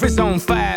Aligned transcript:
roof 0.00 0.10
is 0.10 0.18
on 0.18 0.38
fire. 0.38 0.67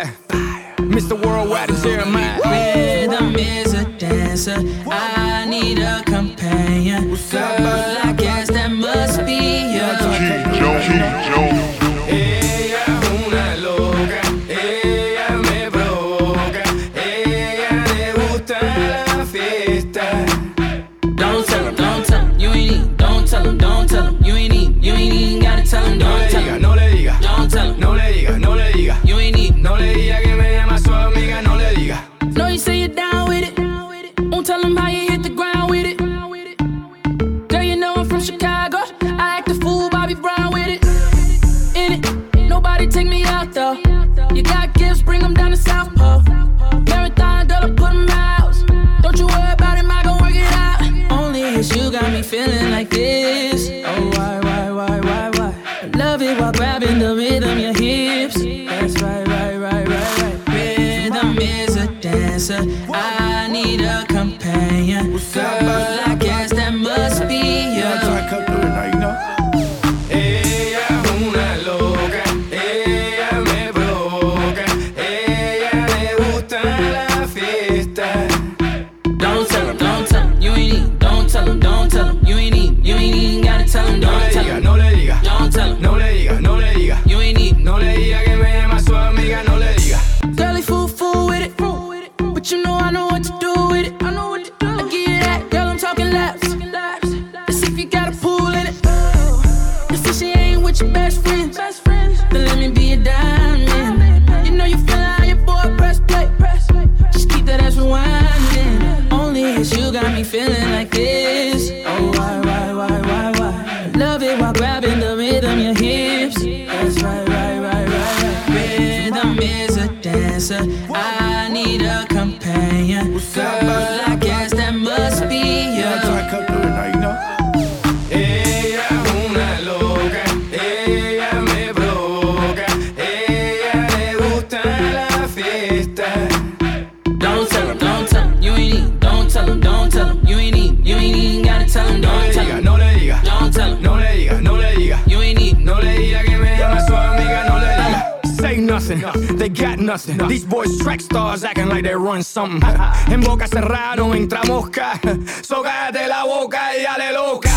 These 149.92 150.46
boys 150.46 150.78
track 150.78 151.02
stars 151.02 151.44
acting 151.44 151.68
like 151.68 151.84
they 151.84 151.94
run 151.94 152.22
something. 152.22 152.62
En 153.10 153.20
boca 153.20 153.46
cerrada 153.46 153.96
no 153.96 154.14
entra 154.14 154.42
mosca. 154.44 154.98
So 155.42 155.62
cállate 155.62 156.08
la 156.08 156.24
boca 156.24 156.74
y 156.76 156.82
dale 156.82 157.12
loca. 157.12 157.50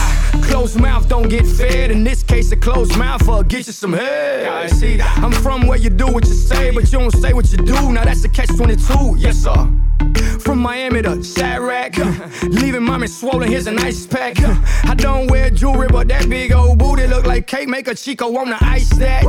Closed 0.56 0.80
mouth 0.80 1.10
don't 1.10 1.28
get 1.28 1.46
fed. 1.46 1.92
In 1.92 2.06
this 2.06 2.24
case, 2.24 2.50
a 2.54 2.56
closed 2.56 2.98
mouth 2.98 3.28
will 3.28 3.44
get 3.44 3.68
you 3.68 3.74
some 3.74 3.92
head. 3.92 4.48
I 4.48 4.68
see 4.68 4.96
that. 4.96 5.18
I'm 5.18 5.34
from 5.34 5.68
where 5.68 5.78
you 5.78 5.90
do 5.90 6.08
what 6.08 6.26
you 6.26 6.34
say, 6.34 6.72
but 6.72 6.90
you 6.94 6.98
don't 6.98 7.12
say 7.12 7.34
what 7.34 7.52
you 7.52 7.58
do. 7.58 7.92
Now 7.92 8.06
that's 8.06 8.24
a 8.24 8.30
catch 8.30 8.48
22. 8.56 9.16
Yes, 9.18 9.36
sir. 9.36 9.70
From 10.40 10.60
Miami 10.60 11.02
to 11.02 11.18
Chiraq, 11.18 11.94
leaving 12.62 12.84
mommy 12.84 13.08
swollen. 13.08 13.50
Here's 13.50 13.68
an 13.68 13.78
ice 13.80 14.08
pack. 14.08 14.38
I 14.86 14.96
don't 14.96 15.30
wear 15.30 15.50
jewelry, 15.50 15.90
but 15.90 16.08
that 16.08 16.30
big 16.30 16.54
old 16.54 16.80
booty 16.80 17.06
look 17.06 17.26
like 17.26 17.48
cake. 17.48 17.68
Make 17.68 17.90
a 17.90 17.94
Chico 17.94 18.32
wanna 18.32 18.58
ice 18.62 18.90
that. 18.92 19.26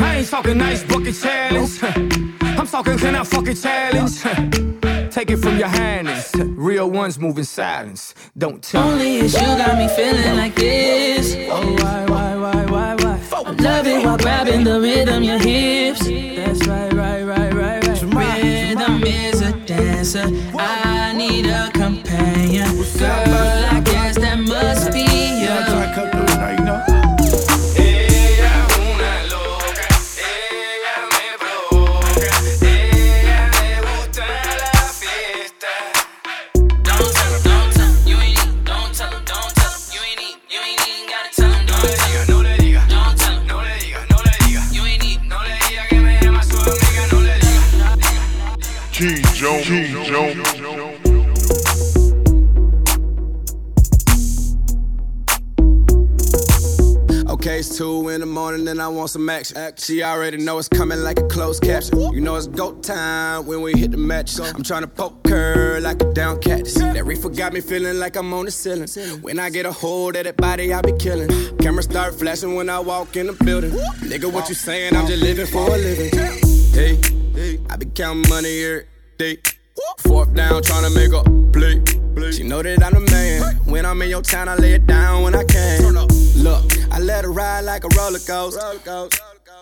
I 0.00 0.16
ain't 0.16 0.28
talking 0.28 0.58
nice 0.58 0.82
bucket 0.82 1.14
challenge. 1.14 1.78
I'm 2.40 2.66
talking 2.66 2.98
can 2.98 3.14
I 3.14 3.22
fuck 3.22 3.46
it 3.46 3.54
challenge. 3.62 4.71
Take 5.12 5.30
it 5.30 5.36
from 5.36 5.58
your 5.58 5.68
hands. 5.68 6.32
Real 6.36 6.90
ones 6.90 7.18
move 7.18 7.36
in 7.36 7.44
silence. 7.44 8.14
Don't 8.38 8.62
tell 8.62 8.86
me. 8.86 8.92
Only 8.92 9.16
it's 9.18 9.34
you 9.34 9.40
got 9.40 9.76
me 9.76 9.86
feeling 9.88 10.38
like 10.38 10.54
this. 10.54 11.36
Oh, 11.50 11.70
why, 11.82 12.06
why, 12.06 12.36
why, 12.36 12.64
why, 12.64 12.94
why? 12.94 13.20
I 13.44 13.50
love 13.50 13.86
it 13.86 14.02
while 14.06 14.16
grabbing 14.16 14.64
the 14.64 14.80
rhythm, 14.80 15.22
your 15.22 15.36
hips. 15.36 16.06
That's 16.06 16.66
right, 16.66 16.90
right, 16.94 17.24
right, 17.24 17.52
right, 17.52 17.84
right. 17.84 18.02
Rhythm 18.02 19.02
is 19.04 19.42
a 19.42 19.52
dancer. 19.66 20.24
I 20.58 21.12
need 21.14 21.44
a 21.44 21.70
companion. 21.72 22.74
Girl, 22.98 23.51
I 58.82 58.88
want 58.88 59.10
some 59.10 59.28
action. 59.28 59.56
She 59.76 60.02
already 60.02 60.38
know 60.38 60.58
it's 60.58 60.66
coming 60.66 60.98
like 60.98 61.16
a 61.20 61.28
closed 61.28 61.62
caption. 61.62 62.00
You 62.12 62.20
know 62.20 62.34
it's 62.34 62.48
go 62.48 62.72
time 62.80 63.46
when 63.46 63.62
we 63.62 63.72
hit 63.78 63.92
the 63.92 63.96
match. 63.96 64.40
I'm 64.40 64.64
trying 64.64 64.80
to 64.82 64.88
poke 64.88 65.28
her 65.28 65.78
like 65.80 66.02
a 66.02 66.12
down 66.12 66.40
cactus. 66.40 66.74
That 66.74 67.06
reefer 67.06 67.28
got 67.28 67.52
me 67.52 67.60
feeling 67.60 68.00
like 68.00 68.16
I'm 68.16 68.34
on 68.34 68.46
the 68.46 68.50
ceiling. 68.50 68.88
When 69.20 69.38
I 69.38 69.50
get 69.50 69.66
a 69.66 69.72
hold 69.72 70.16
of 70.16 70.24
that 70.24 70.36
body, 70.36 70.74
I 70.74 70.82
be 70.82 70.92
killing. 70.94 71.28
Camera 71.58 71.84
start 71.84 72.16
flashing 72.16 72.56
when 72.56 72.68
I 72.68 72.80
walk 72.80 73.16
in 73.16 73.28
the 73.28 73.34
building. 73.44 73.70
Nigga, 73.70 74.32
what 74.32 74.48
you 74.48 74.56
saying? 74.56 74.96
I'm 74.96 75.06
just 75.06 75.22
living 75.22 75.46
for 75.46 75.68
a 75.68 75.78
living. 75.78 76.10
Hey, 76.72 77.60
I 77.70 77.76
be 77.76 77.86
counting 77.86 78.28
money 78.28 78.64
every 78.64 78.86
day. 79.16 79.38
Fourth 79.98 80.34
down, 80.34 80.60
trying 80.60 80.82
to 80.82 80.90
make 80.90 81.12
a 81.12 81.22
play. 81.52 82.32
She 82.32 82.42
know 82.42 82.62
that 82.62 82.82
I'm 82.82 82.94
the 82.94 83.10
man. 83.12 83.56
When 83.64 83.86
I'm 83.86 84.02
in 84.02 84.10
your 84.10 84.22
town, 84.22 84.48
I 84.48 84.56
lay 84.56 84.72
it 84.72 84.88
down 84.88 85.22
when 85.22 85.36
I 85.36 85.44
can. 85.44 86.11
Look, 86.42 86.64
I 86.90 86.98
let 86.98 87.24
her 87.24 87.30
ride 87.30 87.60
like 87.60 87.84
a 87.84 87.88
roller 87.96 88.18
coaster. 88.18 88.80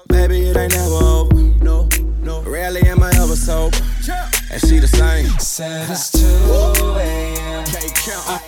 Baby, 0.09 0.49
it 0.49 0.56
ain't 0.56 0.73
never 0.73 0.94
over. 0.94 1.35
No, 1.62 1.87
no. 2.23 2.41
Rarely 2.43 2.81
am 2.88 3.03
I 3.03 3.11
ever 3.17 3.37
sober. 3.37 3.77
And 4.50 4.61
she 4.62 4.79
the 4.79 4.88
same. 4.88 5.27
Said 5.38 5.91
it's 5.91 6.11
2 6.12 6.27
a.m. 6.97 7.67
Can't 7.67 7.94
count. 7.94 8.43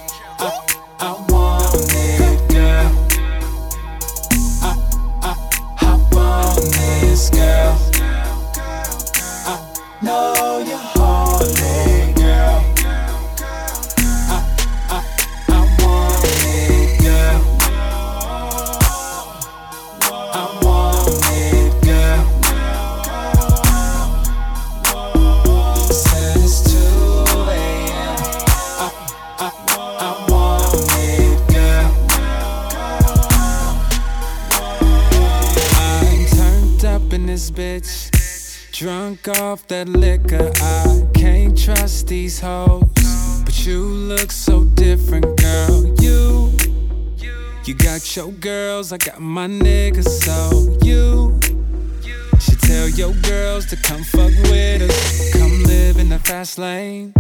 I 0.99 1.13
want 1.29 1.75
it, 1.93 2.49
girl. 2.49 2.91
I, 4.63 4.73
I, 5.21 5.35
hop 5.77 6.17
on 6.17 6.57
this, 6.57 7.29
girl. 7.29 7.77
I 9.45 9.57
know 10.01 10.65
you're 10.67 10.79
horny, 10.79 11.22
Drunk 38.83 39.29
off 39.29 39.69
that 39.69 39.89
liquor, 39.89 40.51
I 40.57 41.07
can't 41.15 41.57
trust 41.57 42.09
these 42.09 42.41
hoes. 42.41 42.83
But 43.45 43.65
you 43.65 43.79
look 43.79 44.33
so 44.33 44.65
different, 44.65 45.25
girl. 45.41 45.95
You, 46.01 46.51
you 47.65 47.75
got 47.75 48.17
your 48.17 48.33
girls, 48.33 48.93
I 48.93 48.97
got 48.97 49.21
my 49.21 49.47
niggas, 49.47 50.09
so 50.09 50.77
you 50.85 51.39
should 52.41 52.59
tell 52.59 52.89
your 52.89 53.15
girls 53.23 53.67
to 53.67 53.77
come 53.77 54.03
fuck 54.03 54.33
with 54.51 54.83
us. 54.83 55.33
Come 55.33 55.63
live 55.63 55.99
in 55.99 56.09
the 56.09 56.19
fast 56.19 56.59
lane. 56.59 57.15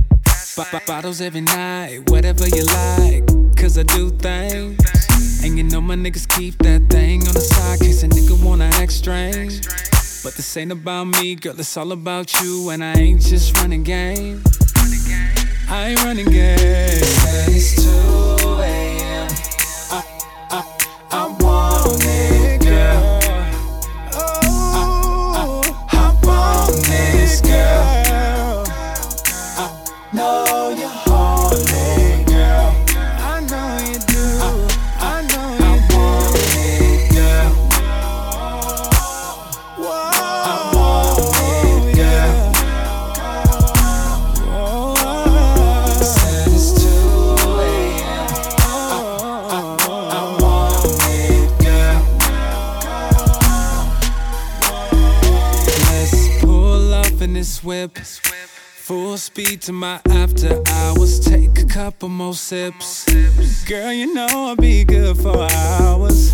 B- 0.56 0.64
b- 0.73 0.79
bottles 0.85 1.20
every 1.20 1.43
night, 1.43 2.11
whatever 2.11 2.44
you 2.49 2.64
like. 2.64 3.25
Cause 3.56 3.79
I 3.79 3.85
do 3.85 4.11
things. 4.11 5.44
And 5.44 5.56
you 5.56 5.62
know 5.62 5.81
my 5.81 5.94
niggas 5.94 6.26
keep 6.26 6.59
that 6.59 6.91
thing 6.91 7.20
on 7.29 7.35
the 7.35 7.41
side, 7.41 7.79
case 7.79 8.03
a 8.03 8.09
nigga 8.09 8.44
wanna 8.44 8.64
act 8.64 8.91
strange. 8.91 9.61
But 10.22 10.34
this 10.34 10.56
ain't 10.56 10.70
about 10.70 11.08
me, 11.08 11.34
girl, 11.34 11.58
it's 11.58 11.76
all 11.76 11.90
about 11.90 12.32
you. 12.40 12.70
And 12.70 12.84
I 12.84 12.94
ain't 12.94 13.20
just 13.20 13.58
running 13.58 13.82
game. 13.82 14.42
I 15.69 15.88
ain't 15.88 16.04
running 16.04 16.26
game. 16.26 16.58
It's 17.48 17.82
2 17.82 18.62
whip. 57.82 58.05
Full 58.87 59.17
speed 59.17 59.62
to 59.62 59.73
my 59.73 60.00
after 60.11 60.62
hours. 60.69 61.19
Take 61.20 61.58
a 61.58 61.64
couple 61.64 62.08
more 62.08 62.34
sips. 62.34 63.06
Girl, 63.64 63.93
you 63.93 64.14
know 64.14 64.26
I'll 64.31 64.56
be 64.56 64.84
good 64.84 65.17
for 65.17 65.49
hours. 65.50 66.31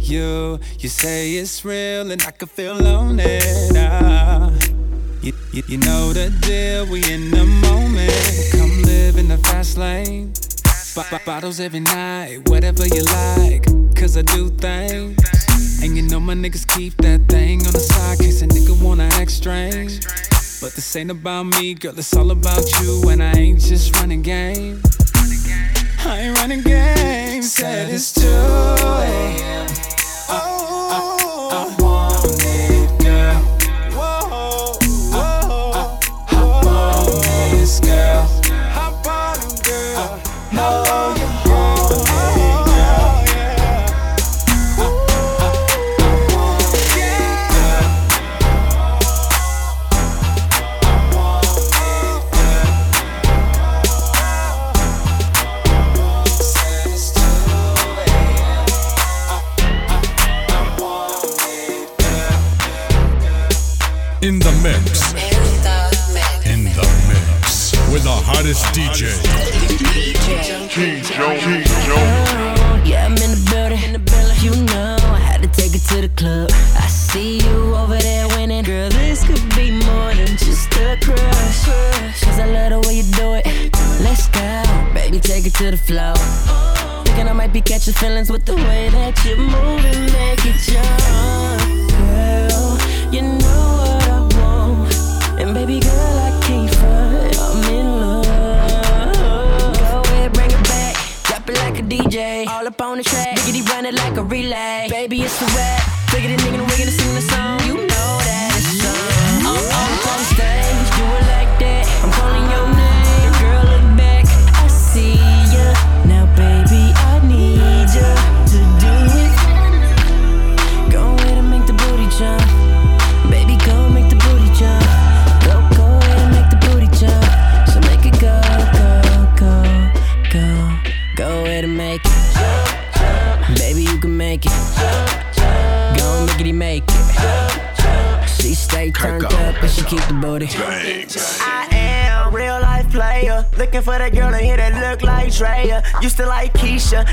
You, 0.00 0.58
you 0.78 0.88
say 0.88 1.34
it's 1.34 1.64
real 1.64 2.10
and 2.10 2.22
I 2.22 2.30
can 2.32 2.48
feel 2.48 2.86
on 2.86 3.20
it. 3.20 3.76
Ah. 3.76 4.52
You, 5.22 5.32
you, 5.52 5.62
you 5.68 5.78
know 5.78 6.12
the 6.12 6.30
deal, 6.40 6.86
we 6.86 6.98
in 7.12 7.30
the 7.30 7.44
moment. 7.44 8.12
Come 8.52 8.82
live 8.82 9.16
in 9.16 9.28
the 9.28 9.38
fast 9.38 9.76
lane. 9.78 10.32
B- 10.96 11.02
b- 11.10 11.24
bottles 11.24 11.60
every 11.60 11.80
night, 11.80 12.48
whatever 12.48 12.86
you 12.86 13.02
like. 13.02 13.64
Cause 13.94 14.16
I 14.16 14.22
do 14.22 14.48
things. 14.48 15.18
And 15.82 15.96
you 15.96 16.02
know 16.02 16.18
my 16.18 16.34
niggas 16.34 16.66
keep 16.66 16.96
that 16.98 17.28
thing 17.28 17.66
on 17.66 17.72
the 17.72 17.80
side, 17.80 18.18
case 18.18 18.42
a 18.42 18.46
nigga 18.46 18.82
wanna 18.82 19.08
act 19.12 19.30
strange. 19.30 20.00
But 20.60 20.74
this 20.74 20.94
ain't 20.94 21.10
about 21.10 21.44
me, 21.44 21.72
girl, 21.72 21.98
it's 21.98 22.14
all 22.14 22.30
about 22.30 22.64
you. 22.82 23.08
And 23.08 23.22
I 23.22 23.32
ain't 23.32 23.60
just 23.60 23.96
running 23.96 24.20
game. 24.20 24.82
I 26.00 26.20
ain't 26.20 26.38
running 26.38 26.62
game. 26.62 27.42
Said 27.42 27.88
it's 27.88 28.12
2 28.12 28.26
a.m. 28.26 29.89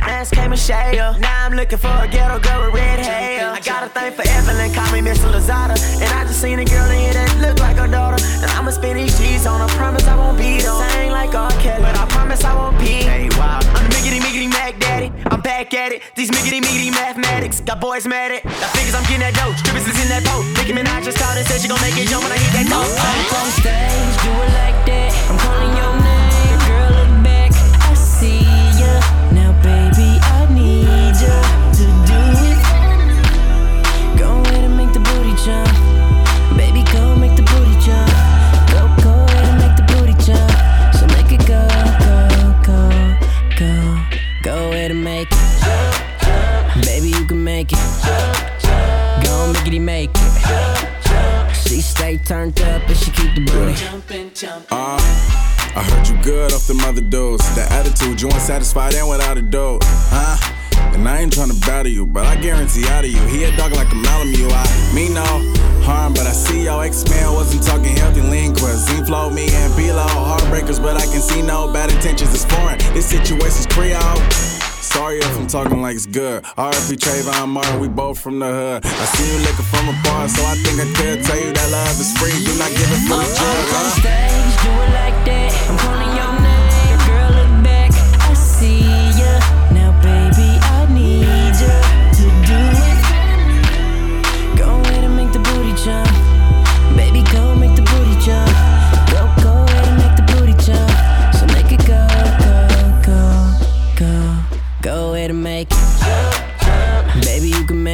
Keisha, 0.02 0.32
came 0.32 0.52
and 0.52 0.62
Shaya. 0.62 1.20
Now 1.20 1.46
I'm 1.46 1.54
looking 1.54 1.78
for 1.78 1.88
a 1.88 2.08
ghetto 2.08 2.40
girl 2.40 2.66
with 2.66 2.76
red 2.76 3.00
hair. 3.00 3.52
I 3.52 3.60
got 3.60 3.84
a 3.84 3.90
thing 3.90 4.12
for 4.12 4.28
Evelyn, 4.28 4.74
call 4.74 4.92
me 4.92 5.02
Miss 5.02 5.20
Lozada. 5.20 5.76
And 6.02 6.10
I 6.14 6.24
just 6.26 6.42
seen 6.42 6.60
a 6.60 6.66
girl 6.66 6.90
in 6.92 7.00
here 7.00 7.14
that 7.14 7.38
look 7.42 7.60
like 7.60 7.78
her 7.78 7.88
daughter. 7.88 8.24
And 8.42 8.50
I'ma 8.52 8.72
spend 8.72 9.00
these 9.00 9.18
G's 9.18 9.46
on 9.46 9.60
her. 9.62 9.68
Promise 9.78 10.08
I 10.08 10.16
won't 10.16 10.38
beat 10.38 10.66
on. 10.66 10.90
Sing 10.92 11.12
like 11.12 11.34
R. 11.36 11.52
Kelly, 11.62 11.82
but 11.82 11.98
I 11.98 12.06
promise 12.08 12.44
I 12.44 12.54
won't 12.56 12.78
pee. 12.80 13.04
Hey, 13.04 13.30
wow. 13.38 13.60
I'm 13.76 13.90
the 13.90 13.96
miggity 13.96 14.20
miggity 14.20 14.50
Mac 14.50 14.80
Daddy. 14.80 15.12
I'm 15.28 15.42
back 15.42 15.74
at 15.74 15.92
it. 15.92 16.02
These 16.16 16.32
miggity 16.32 16.62
miggity 16.62 16.92
mathematics 16.92 17.62
got 17.62 17.80
boys 17.82 18.08
mad 18.08 18.32
at. 18.32 18.46
I 18.46 18.68
figures 18.74 18.96
I'm 18.96 19.04
getting 19.04 19.26
that 19.26 19.36
dope. 19.36 19.56
Strippers 19.58 19.88
is 19.88 19.98
in 20.02 20.10
that 20.10 20.24
boat. 20.26 20.46
Nicki 20.58 20.74
Minaj 20.74 21.04
just 21.04 21.18
called 21.18 21.38
and 21.38 21.46
said 21.48 21.62
she 21.62 21.68
gon' 21.68 21.82
make 21.82 21.98
it 21.98 22.08
jump 22.08 22.24
when 22.24 22.32
I 22.32 22.38
hit 22.38 22.54
that 22.54 22.68
note. 22.70 22.88
I'm 22.88 23.26
on 23.38 23.50
stage, 23.54 24.16
do 24.24 24.32
it 24.34 24.52
like 24.58 24.80
that. 24.90 25.10
I'm 25.30 25.38
calling 25.38 25.74
your 25.78 25.94
name, 26.02 26.17
Make 49.78 50.10
it. 50.16 51.56
She 51.56 51.82
stay 51.82 52.18
turned 52.18 52.60
up 52.62 52.82
and 52.88 52.98
she 52.98 53.12
keep 53.12 53.36
the 53.36 53.42
booty. 53.42 53.76
Uh, 54.72 54.98
I 55.76 55.84
heard 55.84 56.08
you 56.08 56.22
good 56.24 56.52
off 56.52 56.66
the 56.66 56.74
mother 56.74 57.02
dose. 57.02 57.46
That 57.56 57.72
attitude, 57.72 58.20
you 58.20 58.28
ain't 58.28 58.42
satisfied 58.42 58.96
and 58.96 59.08
without 59.08 59.38
a 59.38 59.42
dope. 59.42 59.84
Huh? 59.86 60.36
And 60.94 61.08
I 61.08 61.20
ain't 61.20 61.32
to 61.32 61.54
battle 61.62 61.92
you, 61.92 62.08
but 62.08 62.26
I 62.26 62.36
guarantee 62.36 62.88
out 62.88 63.06
of 63.06 63.12
you, 63.12 63.22
he 63.28 63.44
a 63.44 63.56
dog 63.56 63.72
like 63.74 63.92
a 63.92 63.96
Malamute. 63.96 64.52
I 64.52 64.92
mean 64.96 65.14
no 65.14 65.24
harm, 65.86 66.14
but 66.14 66.26
I 66.26 66.32
see 66.32 66.64
your 66.64 66.84
ex-man 66.84 67.34
wasn't 67.34 67.64
talking 67.64 67.96
healthy 67.96 68.22
lean 68.22 68.56
cuisine 68.56 69.06
flow 69.06 69.30
me 69.30 69.48
and 69.52 69.76
below 69.78 70.08
heartbreakers, 70.08 70.82
but 70.82 70.98
I 70.98 71.06
can 71.06 71.22
see 71.22 71.44
no 71.44 71.72
bad 71.72 71.92
intentions. 71.92 72.34
It's 72.34 72.46
foreign. 72.46 72.80
This 72.94 73.06
situation's 73.06 73.68
Creole. 73.68 74.57
Sorry 74.98 75.20
if 75.20 75.38
I'm 75.38 75.46
talking 75.46 75.80
like 75.80 75.96
it's 75.96 76.08
good. 76.08 76.42
RP 76.58 76.98
Trayvon 76.98 77.50
Martin, 77.50 77.80
we 77.80 77.88
both 77.88 78.20
from 78.20 78.40
the 78.40 78.48
hood. 78.48 78.84
I 78.84 79.06
see 79.14 79.32
you 79.32 79.38
looking 79.46 79.66
from 79.70 79.90
a 79.90 79.96
bar, 80.04 80.28
so 80.28 80.42
I 80.44 80.56
think 80.56 80.82
I 80.82 80.88
could 80.98 81.24
tell 81.24 81.38
you 81.38 81.54
that 81.54 81.70
love 81.70 82.00
is 82.02 82.18
free. 82.18 82.34
Do 82.44 82.58
not 82.58 82.72
give 82.72 82.90
it 82.90 83.06
free. 83.06 83.14
Uh, 83.14 83.90
stage, 83.94 84.54
do 84.66 84.72
it 84.74 84.92
like 84.98 85.18
that. 85.30 85.70
I'm 85.70 85.78
calling 85.78 86.07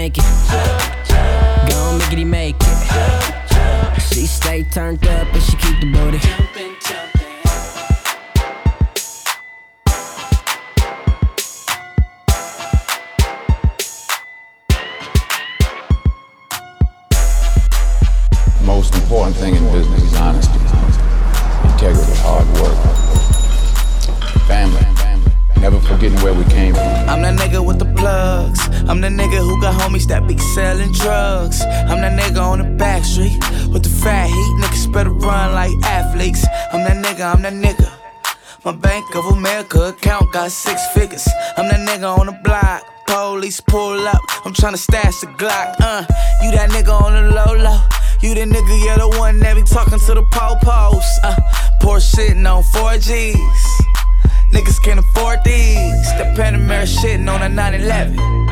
make 0.04 0.18
it. 0.18 0.24
Go 1.70 1.78
on, 1.78 1.98
make 1.98 2.12
it, 2.12 2.26
make 2.26 2.56
it. 2.60 4.02
She 4.02 4.28
stay 4.28 4.64
turned 4.64 5.08
up 5.08 5.34
and 5.34 5.42
she 5.42 5.56
keep 5.56 5.80
the 5.80 5.90
booty. 5.94 6.20
Most 18.66 18.94
important 18.96 19.38
thing 19.38 19.56
in 19.56 19.64
business 19.72 20.04
is 20.04 20.16
honesty, 20.16 20.60
integrity, 21.72 22.12
hard 22.18 22.48
work, 22.60 22.78
family. 24.50 24.86
Never 25.62 25.80
forgetting 25.80 26.20
where 26.20 26.34
we 26.34 26.44
came 26.52 26.74
from. 26.74 26.84
I'm 27.08 27.22
that 27.22 27.40
nigga 27.40 27.66
with 27.66 27.80
the 27.80 27.86
plugs. 27.86 28.73
I'm 28.90 29.00
the 29.00 29.08
nigga 29.08 29.38
who 29.38 29.62
got 29.62 29.80
homies 29.80 30.08
that 30.08 30.28
be 30.28 30.38
selling 30.38 30.92
drugs. 30.92 31.62
I'm 31.62 32.02
that 32.02 32.20
nigga 32.20 32.42
on 32.42 32.60
the 32.60 32.66
back 32.78 33.06
street 33.06 33.38
with 33.72 33.84
the 33.84 33.90
fat 33.90 34.28
heat. 34.28 34.54
Niggas 34.62 34.92
better 34.92 35.10
run 35.10 35.54
like 35.54 35.72
athletes. 35.84 36.46
I'm 36.74 36.84
that 36.84 37.04
nigga, 37.04 37.34
I'm 37.34 37.42
that 37.44 37.54
nigga. 37.54 37.90
My 38.66 38.74
Bank 38.74 39.16
of 39.16 39.26
America 39.26 39.90
account 39.90 40.32
got 40.34 40.52
six 40.52 40.86
figures. 40.88 41.28
I'm 41.58 41.68
that 41.70 41.88
nigga 41.88 42.18
on 42.18 42.28
the 42.28 42.40
block. 42.44 42.84
Police 43.08 43.62
pull 43.62 44.08
up. 44.08 44.22
I'm 44.46 44.54
tryna 44.54 44.78
stash 44.78 45.22
the 45.22 45.28
Glock. 45.28 45.76
Uh, 45.80 46.06
you 46.42 46.52
that 46.52 46.70
nigga 46.72 46.90
on 46.90 47.14
the 47.14 47.32
low 47.32 47.54
low. 47.56 47.80
You 48.22 48.34
the 48.34 48.42
nigga, 48.42 48.86
yeah, 48.86 48.98
the 48.98 49.10
one 49.20 49.40
that 49.40 49.56
be 49.56 49.64
talking 49.64 50.00
to 50.00 50.14
the 50.14 50.24
po-pos. 50.32 51.20
Uh, 51.24 51.36
poor 51.82 52.00
shitting 52.00 52.48
on 52.50 52.64
4Gs. 52.64 53.84
Niggas 54.52 54.82
can't 54.82 55.00
afford 55.00 55.40
these. 55.44 56.08
The 56.18 56.34
Panamera 56.36 56.86
shitting 56.86 57.30
on 57.30 57.42
a 57.42 57.50
911. 57.50 58.43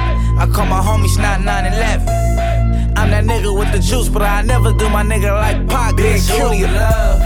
I 0.41 0.47
call 0.47 0.65
my 0.65 0.81
homies 0.81 1.21
not 1.21 1.41
911. 1.41 2.97
I'm 2.97 3.11
that 3.11 3.25
nigga 3.25 3.55
with 3.55 3.71
the 3.71 3.77
juice, 3.77 4.09
but 4.09 4.23
I 4.23 4.41
never 4.41 4.73
do 4.73 4.89
my 4.89 5.03
nigga 5.03 5.31
like 5.31 5.67
Pac. 5.69 5.93
Bitch, 5.93 6.27
who 6.31 6.49
do 6.49 6.57
you 6.57 6.65
love? 6.65 7.21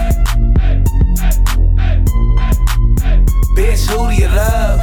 Bitch, 3.56 3.88
who 3.88 4.10
do 4.10 4.14
you 4.14 4.28
love? 4.28 4.80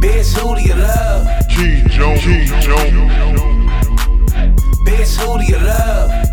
Bitch, 0.00 0.32
who 0.38 0.54
do 0.54 0.62
you 0.62 0.74
love? 0.74 1.26
G. 1.50 1.82
Jones. 1.90 2.22
G. 2.22 2.46
Jones. 2.62 3.12
Bitch, 4.86 5.14
who 5.20 5.38
do 5.40 5.44
you 5.44 5.58
love? 5.58 6.29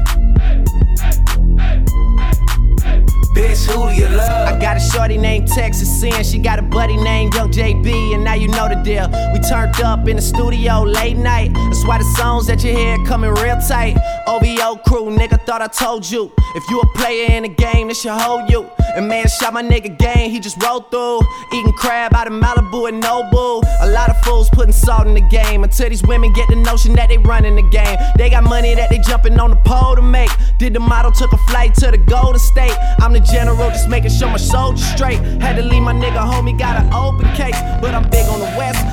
Bitch, 3.37 3.67
who 3.69 3.87
do 3.87 3.93
you 3.93 4.09
love? 4.09 4.47
I 4.49 4.59
got 4.59 4.77
a 4.77 4.79
shorty 4.79 5.15
named 5.15 5.47
Texas 5.47 6.01
Sin. 6.01 6.23
She 6.23 6.39
got 6.39 6.57
a 6.57 6.63
buddy 6.63 6.97
named 6.97 7.35
Young 7.35 7.51
JB, 7.51 8.15
and 8.15 8.23
now 8.23 8.33
you 8.33 8.47
know 8.47 8.67
the 8.67 8.81
deal. 8.83 9.07
We 9.31 9.39
turned 9.47 9.79
up 9.81 10.07
in 10.07 10.15
the 10.15 10.23
studio 10.23 10.81
late 10.81 11.17
night. 11.17 11.53
That's 11.53 11.85
why 11.85 11.99
the 11.99 12.15
songs 12.17 12.47
that 12.47 12.63
you 12.63 12.75
hear 12.75 12.97
coming 13.05 13.29
real 13.29 13.59
tight. 13.61 13.95
OVO 14.25 14.77
crew, 14.87 15.15
nigga, 15.15 15.39
thought 15.45 15.61
I 15.61 15.67
told 15.67 16.09
you. 16.09 16.31
If 16.55 16.67
you 16.71 16.79
a 16.79 16.87
player 16.97 17.27
in 17.29 17.43
the 17.43 17.49
game, 17.49 17.89
this 17.89 18.01
should 18.01 18.19
hold 18.19 18.49
you. 18.49 18.67
And 18.95 19.07
man, 19.07 19.27
shot 19.27 19.53
my 19.53 19.61
nigga 19.61 19.95
game, 19.95 20.31
he 20.31 20.39
just 20.39 20.59
rolled 20.63 20.89
through. 20.89 21.21
Eating 21.53 21.73
crab 21.73 22.15
out 22.15 22.25
of 22.25 22.33
Malibu 22.33 22.89
and 22.89 23.03
Nobu. 23.03 23.63
A 23.81 23.91
lot 23.91 24.09
of 24.09 24.17
fools 24.21 24.49
putting 24.49 24.73
salt 24.73 25.05
in 25.05 25.13
the 25.13 25.21
game 25.29 25.63
until 25.63 25.89
these 25.89 26.01
women 26.01 26.33
get 26.33 26.49
the 26.49 26.55
notion 26.55 26.93
that 26.93 27.09
they 27.09 27.19
running 27.19 27.55
the 27.55 27.69
game. 27.69 27.97
They 28.17 28.31
got 28.31 28.43
money 28.43 28.73
that 28.73 28.89
they 28.89 28.97
jumping 28.97 29.39
on 29.39 29.51
the 29.51 29.55
pole 29.57 29.95
to 29.95 30.01
make. 30.01 30.31
Did 30.57 30.73
the 30.73 30.79
model, 30.79 31.11
took 31.11 31.31
a 31.31 31.37
flight 31.49 31.75
to 31.75 31.91
the 31.91 31.99
Golden 31.99 32.39
State. 32.39 32.75
I'm 32.97 33.13
the 33.13 33.26
general, 33.31 33.69
just 33.69 33.89
making 33.89 34.11
sure 34.11 34.29
my 34.29 34.37
soldiers 34.37 34.85
straight. 34.85 35.19
Had 35.41 35.55
to 35.57 35.63
leave 35.63 35.83
my 35.83 35.93
nigga 35.93 36.19
homie, 36.19 36.57
got 36.57 36.81
an 36.81 36.93
open 36.93 37.27
case. 37.35 37.59
But 37.81 37.93
I'm 37.93 38.09
big 38.09 38.25
on 38.27 38.39
the 38.39 38.51
west, 38.57 38.83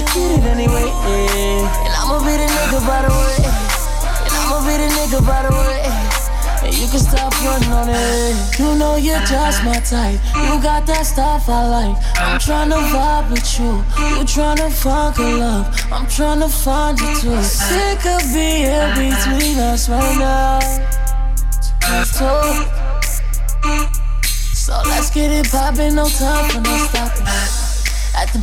you 0.00 0.06
get 0.06 0.38
it 0.38 0.44
anyway. 0.44 0.88
And 0.88 1.92
I'ma 1.96 2.18
be 2.20 2.36
the 2.36 2.48
nigga 2.48 2.80
by 2.86 3.00
the 3.02 3.12
way. 3.12 3.40
And 4.24 4.32
I'ma 4.40 4.58
be 4.66 4.74
the 4.76 4.88
nigga 4.92 5.20
by 5.24 5.42
the 5.46 5.52
way. 5.56 5.82
And 6.66 6.74
you 6.74 6.86
can 6.88 6.98
stop 6.98 7.32
running 7.40 7.72
on 7.72 7.88
it. 7.88 8.58
You 8.58 8.74
know 8.74 8.96
you're 8.96 9.24
just 9.24 9.64
my 9.64 9.78
type. 9.80 10.20
You 10.34 10.60
got 10.60 10.86
that 10.86 11.06
stuff 11.06 11.48
I 11.48 11.66
like. 11.68 11.96
I'm 12.16 12.38
tryna 12.38 12.80
vibe 12.92 13.30
with 13.30 13.58
you. 13.58 13.72
You 14.18 14.24
tryna 14.24 14.70
fuck 14.70 15.18
a 15.18 15.22
love. 15.22 15.66
I'm 15.92 16.06
tryna 16.06 16.50
find 16.50 16.98
you 16.98 17.06
too. 17.20 17.42
Sick 17.42 18.04
of 18.04 18.22
being 18.34 18.90
between 19.00 19.58
us 19.58 19.88
right 19.88 20.18
now. 20.18 20.60
So, 22.04 22.28
so 24.52 24.82
let's 24.86 25.10
get 25.10 25.30
it 25.30 25.50
poppin', 25.50 25.94
no 25.94 26.08
time 26.08 26.50
for 26.50 26.60
no 26.60 26.76
stopping 26.88 27.55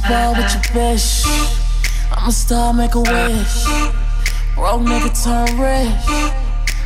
the 0.02 0.34
with 0.38 0.54
your 0.54 0.64
bitch. 0.74 1.26
I'm 2.12 2.30
a 2.30 2.32
star, 2.32 2.74
make 2.74 2.96
a 2.96 3.00
wish. 3.00 3.66
Broke 4.56 4.82
nigga 4.82 5.12
turn 5.24 5.50
rich. 5.60 6.34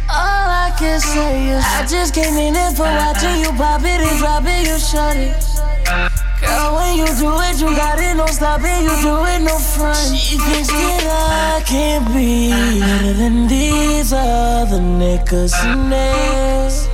All 0.10 0.48
I 0.66 0.74
can 0.78 1.00
say 1.00 1.50
is 1.50 1.64
I 1.64 1.86
just 1.86 2.14
came 2.14 2.36
in 2.36 2.54
here 2.56 2.72
for 2.72 2.84
watching 2.84 3.42
you 3.42 3.52
pop 3.58 3.82
it 3.82 4.02
and 4.02 4.18
drop 4.20 4.44
it, 4.46 4.68
you 4.68 4.80
shut 4.80 5.16
it. 5.16 5.36
Girl, 6.40 6.76
when 6.76 6.98
you 6.98 7.08
do 7.18 7.32
it, 7.48 7.60
you 7.60 7.76
got 7.76 8.00
it, 8.00 8.16
no 8.16 8.26
stopping, 8.28 8.84
you 8.84 8.96
do 9.02 9.16
it, 9.26 9.40
no 9.42 9.58
front. 9.58 10.16
She 10.16 10.38
thinks 10.38 10.68
that 10.68 11.60
I 11.60 11.64
can't 11.64 12.08
be 12.14 12.52
better 12.80 13.14
than 13.14 13.48
these 13.48 14.14
other 14.14 14.80
niggas 14.80 15.54
and 15.66 15.92
this. 15.92 16.88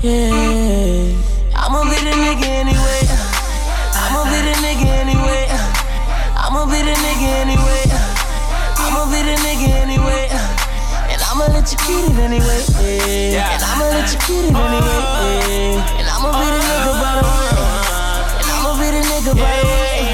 Yeah, 0.00 1.56
I'ma 1.56 1.84
be 1.84 1.96
the 2.04 2.14
nigga 2.16 2.46
anyway. 2.46 2.93
let 11.64 11.72
you 11.72 11.78
get 11.88 12.12
it 12.12 12.18
anyway. 12.20 12.60
And 13.40 13.62
I'ma 13.64 13.88
let 13.88 14.12
you 14.12 14.20
get 14.20 14.44
it 14.44 14.52
anyway. 14.52 15.80
And 15.96 16.06
I'ma 16.12 16.28
be 16.36 16.44
the 16.52 16.60
nigga 16.60 16.92
by 17.00 17.12
the 17.16 17.24
way. 17.24 17.56
And 18.36 18.48
I'ma 18.52 18.70
be 18.76 18.88
the 18.92 19.00
nigga 19.00 19.32
by 19.32 19.48
the 19.48 19.72
way. 19.72 20.04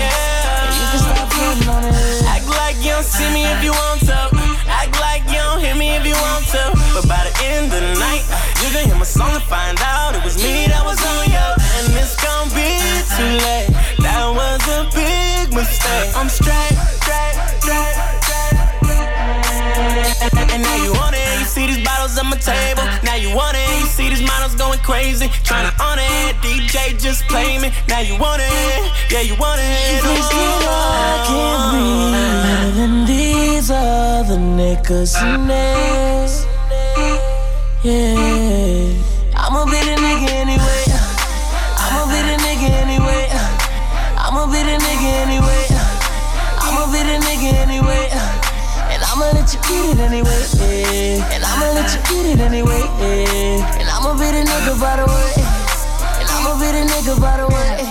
You 0.79 0.87
can 0.95 1.01
stop 1.03 1.27
putting 1.27 1.67
on 1.67 1.83
it. 1.91 2.23
Act 2.31 2.47
like 2.55 2.77
you 2.79 2.95
don't 2.95 3.03
see 3.03 3.27
me 3.35 3.51
if 3.51 3.65
you 3.67 3.73
want 3.73 3.99
to. 4.07 4.31
Act 4.71 4.95
like 5.03 5.27
you 5.27 5.43
don't 5.43 5.59
hear 5.59 5.75
me 5.75 5.97
if 5.99 6.07
you 6.07 6.15
want 6.15 6.47
to. 6.55 6.71
But 6.95 7.11
by 7.11 7.19
the 7.27 7.35
end 7.43 7.67
of 7.75 7.83
the 7.83 7.99
night, 7.99 8.23
you 8.63 8.71
can 8.71 8.87
hear 8.87 8.95
my 8.95 9.03
song 9.03 9.35
and 9.35 9.43
find 9.43 9.75
out 9.83 10.15
it 10.15 10.23
was 10.23 10.39
me 10.39 10.71
that 10.71 10.87
was 10.87 11.03
on 11.03 11.35
you. 11.35 11.49
And 11.83 11.99
it's 11.99 12.15
gonna 12.15 12.47
be 12.55 12.79
too 13.19 13.27
late. 13.43 13.75
That 13.99 14.31
was 14.31 14.63
a 14.71 14.87
big 14.95 15.51
mistake. 15.51 16.15
I'm 16.15 16.29
straight, 16.31 16.79
straight, 17.03 17.35
straight. 17.59 18.10
Bottles 22.11 22.19
on 22.19 22.31
my 22.31 22.37
table. 22.37 22.83
Now 23.05 23.15
you 23.15 23.35
want 23.35 23.57
it, 23.57 23.81
you 23.81 23.87
see 23.87 24.09
these 24.09 24.23
models 24.23 24.55
going 24.55 24.79
crazy. 24.81 25.27
Tryna 25.45 25.79
on 25.81 25.99
it, 25.99 26.37
DJ 26.43 26.99
just 27.01 27.27
play 27.29 27.59
me. 27.59 27.71
Now 27.89 28.01
you 28.01 28.19
want 28.19 28.43
it, 28.45 28.93
yeah, 29.11 29.21
you 29.21 29.37
want 29.37 29.61
it. 29.63 30.03
Can't 31.27 31.73
be 31.73 32.13
better 32.13 32.71
than 32.77 33.07
these 33.07 33.71
other 33.71 34.37
niggas 34.37 35.15
this. 35.47 36.47
Yeah, 37.83 38.93
I'ma 39.37 39.65
be 39.65 39.81
the 39.81 39.97
nigga 39.97 40.31
anyway. 40.31 40.85
I'ma 41.79 42.07
be 42.13 42.21
the 42.29 42.37
nigga 42.45 42.69
anyway. 42.83 43.29
I'ma 44.19 44.47
be 44.47 44.63
the 44.63 44.77
nigga 44.85 45.11
anyway. 45.25 45.67
I'ma 46.61 46.87
be 46.93 47.01
the 47.03 47.19
nigga 47.25 47.53
anyway. 47.65 48.09
And 48.93 49.03
I'ma 49.03 49.31
let 49.33 49.55
you 49.55 49.61
eat 49.71 49.95
it 49.95 50.01
anyway. 50.01 50.60
And 51.33 51.45
I'ma 51.45 51.73
let 51.77 51.89
you 51.93 52.01
eat 52.17 52.27
it 52.35 52.41
anyway. 52.41 52.83
And 53.81 53.89
I'ma 53.89 54.15
be 54.15 54.29
the 54.33 54.45
nigga 54.45 54.75
by 54.81 54.97
the 54.97 55.07
way. 55.07 55.33
And 56.21 56.29
I'ma 56.29 56.59
be 56.61 56.69
the 56.73 56.85
nigga 56.89 57.21
by 57.21 57.37
the 57.37 57.49
way. 57.49 57.85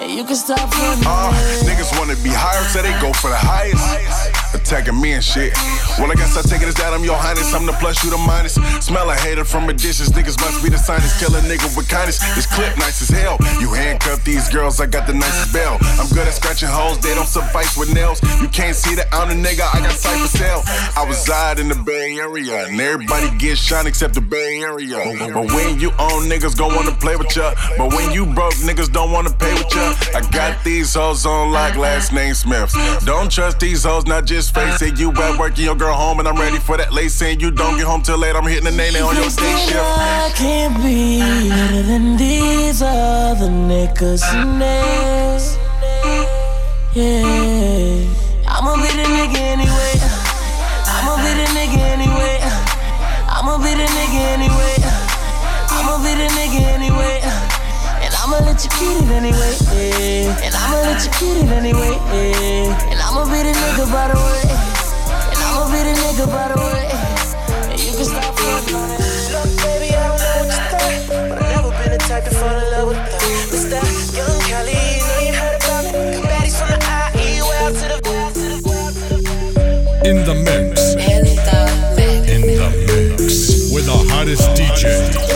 And 0.00 0.10
you 0.10 0.24
can 0.24 0.36
stop 0.36 0.72
fronting. 0.72 1.06
Uh, 1.06 1.32
niggas 1.62 1.96
wanna 1.98 2.16
be 2.22 2.30
higher, 2.30 2.64
so 2.70 2.82
they 2.82 2.92
go 3.00 3.12
for 3.12 3.30
the 3.30 3.36
highest. 3.36 4.54
Attacking 4.54 5.00
me 5.00 5.12
and 5.12 5.24
shit. 5.24 5.52
Well, 5.98 6.10
I 6.10 6.14
guess 6.14 6.36
I 6.36 6.42
take 6.42 6.62
it 6.62 6.68
as 6.68 6.74
that 6.76 6.92
I'm 6.92 7.04
your 7.04 7.16
highness. 7.16 7.52
I'm 7.54 7.66
the 7.66 7.72
plus, 7.72 8.02
you 8.04 8.10
the 8.10 8.18
minus. 8.18 8.54
Smell 8.84 9.10
a 9.10 9.14
hater 9.14 9.44
from 9.44 9.68
a 9.68 9.72
distance. 9.72 10.10
Niggas 10.10 10.40
must 10.40 10.62
be 10.62 10.68
the 10.68 10.78
sinus. 10.78 11.18
Kill 11.20 11.34
a 11.34 11.40
nigga 11.40 11.68
with 11.76 11.88
kindness. 11.88 12.18
This 12.34 12.46
clip 12.46 12.76
nice 12.78 13.02
as 13.02 13.08
hell. 13.08 13.38
You 13.60 13.72
handcuff 13.72 14.24
these 14.24 14.48
girls, 14.48 14.80
I 14.80 14.86
got 14.86 15.06
the 15.06 15.14
nicest 15.14 15.52
bell. 15.52 15.78
I'm 15.98 16.08
good 16.08 16.26
at 16.26 16.34
scratching 16.34 16.68
holes, 16.68 16.98
they 17.00 17.14
don't 17.14 17.26
suffice 17.26 17.76
with 17.76 17.92
nails. 17.92 18.20
You 18.40 18.48
can't 18.48 18.76
see 18.76 18.94
that 18.94 19.06
I'm 19.12 19.28
the 19.28 19.36
nigga, 19.36 19.62
I 19.72 19.80
got 19.80 19.92
sight 19.92 20.20
for 20.20 20.28
sale. 20.28 20.62
I 20.96 21.04
reside 21.06 21.58
in 21.58 21.68
the 21.68 21.74
Bay 21.74 22.16
Area, 22.18 22.66
and 22.66 22.80
everybody 22.80 23.30
gets 23.38 23.60
shine 23.60 23.86
except 23.86 24.14
the 24.14 24.20
Bay 24.20 24.60
Area. 24.62 24.98
But 25.32 25.52
when 25.52 25.78
you 25.78 25.90
own 25.98 26.28
niggas, 26.28 26.56
gon' 26.56 26.74
wanna 26.74 26.92
play 26.92 27.16
with 27.16 27.34
ya. 27.36 27.54
But 27.76 27.92
when 27.94 28.12
you 28.12 28.26
broke, 28.26 28.54
niggas 28.54 28.92
don't 28.92 29.10
wanna 29.10 29.30
pay 29.30 29.52
with 29.54 29.74
ya. 29.74 29.94
I 30.14 30.20
got 30.30 30.62
these 30.64 30.94
hoes 30.94 31.26
on 31.26 31.52
like 31.52 31.76
last 31.76 32.12
name 32.12 32.34
Smiths. 32.34 32.74
Don't 33.04 33.30
trust 33.30 33.60
these 33.60 33.84
hoes, 33.84 34.06
not 34.06 34.24
just 34.24 34.54
face 34.54 34.80
it. 34.82 34.98
You 34.98 35.10
at 35.12 35.38
work 35.38 35.56
and 35.56 35.66
your 35.66 35.76
girl 35.82 35.94
home, 35.94 36.20
and 36.20 36.28
I'm 36.28 36.36
ready 36.36 36.58
for 36.58 36.76
that 36.76 36.92
lace. 36.92 37.20
And 37.22 37.42
you 37.42 37.50
don't 37.50 37.76
get 37.76 37.86
home 37.86 38.02
till 38.02 38.18
late, 38.18 38.36
I'm 38.36 38.46
hitting 38.46 38.64
the 38.64 38.70
nail 38.70 38.94
on 39.04 39.16
your 39.16 39.24
shift. 39.24 39.74
I 39.74 40.30
can't 40.34 40.76
be 40.78 41.18
better 41.50 41.82
than 41.82 42.16
these 42.16 42.82
other 42.82 43.50
niggas 43.50 44.22
this. 44.62 45.58
Yeah, 46.94 48.06
I'ma 48.46 48.76
be 48.78 48.90
the 48.94 49.06
nigga 49.16 49.40
anyway. 49.54 49.94
I'ma 50.86 51.18
be 51.24 51.30
the 51.40 51.46
nigga 51.56 51.80
anyway. 51.94 52.38
I'ma 53.26 53.58
be 53.58 53.74
the 53.74 53.88
nigga 53.98 54.20
anyway. 54.38 54.76
I'ma 55.66 55.98
be 56.04 56.12
the 56.14 56.28
nigga 56.38 56.60
anyway. 56.78 57.18
And 58.04 58.12
I'ma 58.22 58.38
let 58.46 58.62
you 58.62 58.70
eat 58.86 59.02
it 59.02 59.10
anyway. 59.18 59.54
And 60.46 60.54
I'ma 60.54 60.78
let 60.86 61.02
you 61.02 61.10
eat 61.26 61.38
it 61.42 61.50
anyway. 61.50 61.94
And 62.92 63.00
I'ma 63.00 63.24
be 63.24 63.42
the 63.42 63.54
nigga 63.62 63.84
by 63.90 64.06
the 64.12 64.18
way. 64.20 64.81
Be 65.72 65.78
the 65.78 65.94
nigga 65.96 66.26
by 66.28 66.52
the 66.52 66.56
way. 66.60 66.84
And 67.72 67.80
you 67.80 67.92
can 67.96 68.04
stop 68.04 68.36
fronting. 68.36 68.76
Look, 69.32 69.48
baby, 69.64 69.88
I 69.96 70.04
don't 70.04 70.20
know 70.20 70.36
what 70.36 70.52
you 70.52 70.64
think, 70.68 71.00
but 71.08 71.40
I've 71.40 71.48
never 71.56 71.72
been 71.80 71.92
the 71.92 72.00
type 72.04 72.24
to 72.24 72.30
fall 72.30 72.52
in 72.52 72.68
love 72.72 72.88
with 72.92 73.00
that. 73.72 73.88
Young 74.12 74.36
Cali, 74.52 74.76
you 74.76 75.00
know 75.00 75.20
you 75.24 75.32
heard 75.32 75.56
about 75.56 75.84
me. 75.88 76.20
From 76.52 76.68
the 76.68 76.76
IE, 77.16 77.40
way 77.40 77.56
out 77.64 77.72
to 77.72 77.86
the 77.88 77.96
In 80.04 80.16
the 80.28 80.34
mix. 80.44 80.92
In 81.08 81.24
the 81.40 81.60
mix. 81.96 83.72
With 83.72 83.86
the 83.86 83.96
hottest 84.12 84.44
DJ. 84.50 85.31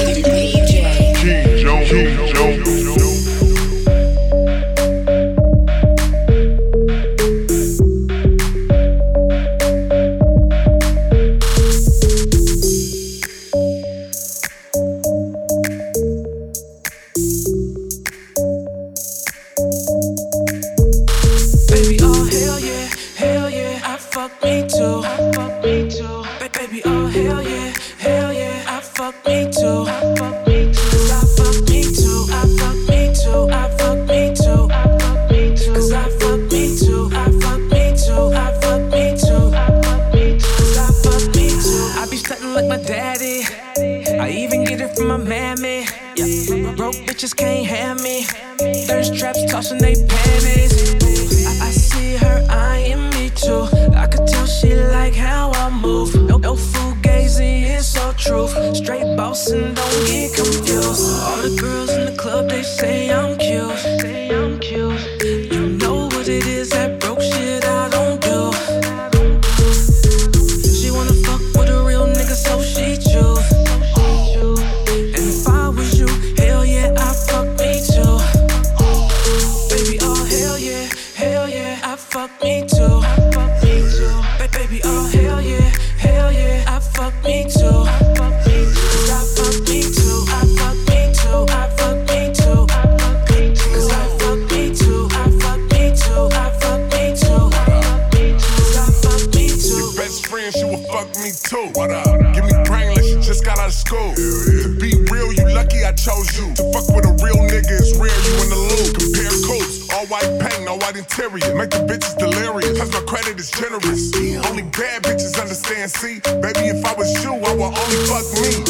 Is 113.35 113.51
generous. 113.51 114.15
Only 114.47 114.63
bad 114.63 115.03
bitches 115.03 115.41
understand, 115.41 115.91
see? 115.91 116.21
Baby, 116.41 116.71
if 116.71 116.85
I 116.85 116.95
was 116.95 117.13
you, 117.25 117.33
I 117.35 117.53
would 117.55 117.75
only 117.75 118.01
fuck 118.07 118.27
me. 118.39 118.63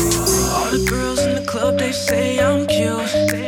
All 0.55 0.71
the 0.71 0.87
girls 0.89 1.21
in 1.21 1.35
the 1.35 1.45
club, 1.47 1.79
they. 1.79 1.93
Say 1.93 2.39
I'm 2.41 2.67
cute. 2.67 3.46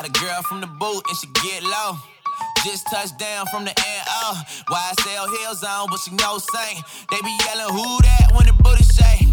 Got 0.00 0.08
a 0.08 0.20
girl 0.24 0.42
from 0.48 0.60
the 0.62 0.66
boot 0.66 1.04
and 1.08 1.16
she 1.18 1.26
get 1.44 1.62
low. 1.62 1.92
Just 2.64 2.86
touched 2.88 3.18
down 3.18 3.44
from 3.52 3.66
the 3.66 3.74
NO. 3.76 4.08
Oh. 4.08 4.42
YSL 4.72 5.28
Hill 5.28 5.54
Zone, 5.54 5.88
but 5.90 6.00
she 6.00 6.10
no 6.16 6.38
saint. 6.38 6.80
They 7.10 7.20
be 7.20 7.36
yelling, 7.44 7.68
who 7.68 7.84
that 8.00 8.32
when 8.32 8.46
the 8.46 8.56
booty 8.64 8.82
say? 8.82 9.28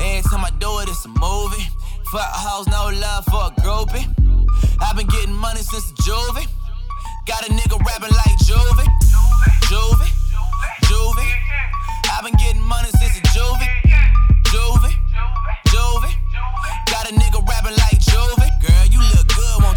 Every 0.00 0.22
time 0.30 0.44
I 0.44 0.50
do 0.62 0.70
it, 0.78 0.88
it's 0.88 1.04
a 1.04 1.08
movie. 1.08 1.66
Fuck 2.14 2.30
hoes, 2.30 2.68
no 2.70 2.94
love 2.94 3.24
for 3.26 3.50
a 3.50 3.52
groupie. 3.58 4.06
I've 4.80 4.94
been 4.94 5.08
getting 5.08 5.34
money 5.34 5.62
since 5.66 5.90
the 5.90 5.98
juvie. 6.06 6.46
Got 7.26 7.48
a 7.48 7.50
nigga 7.50 7.74
rapping 7.82 8.14
like 8.14 8.38
Juvie. 8.46 8.86
Juvie. 9.66 10.14
Juvie. 10.86 11.32
I've 12.14 12.22
been 12.22 12.38
getting 12.38 12.62
money 12.62 12.90
since 13.02 13.18
the 13.18 13.26
juvie. 13.34 13.66
Juvie. 14.46 14.94
Juvie. 15.74 16.14
Got 16.86 17.10
a 17.10 17.14
nigga 17.14 17.42
rapping 17.48 17.74
like 17.82 17.98
Juvie. 17.98 18.50
Girl, 18.62 18.73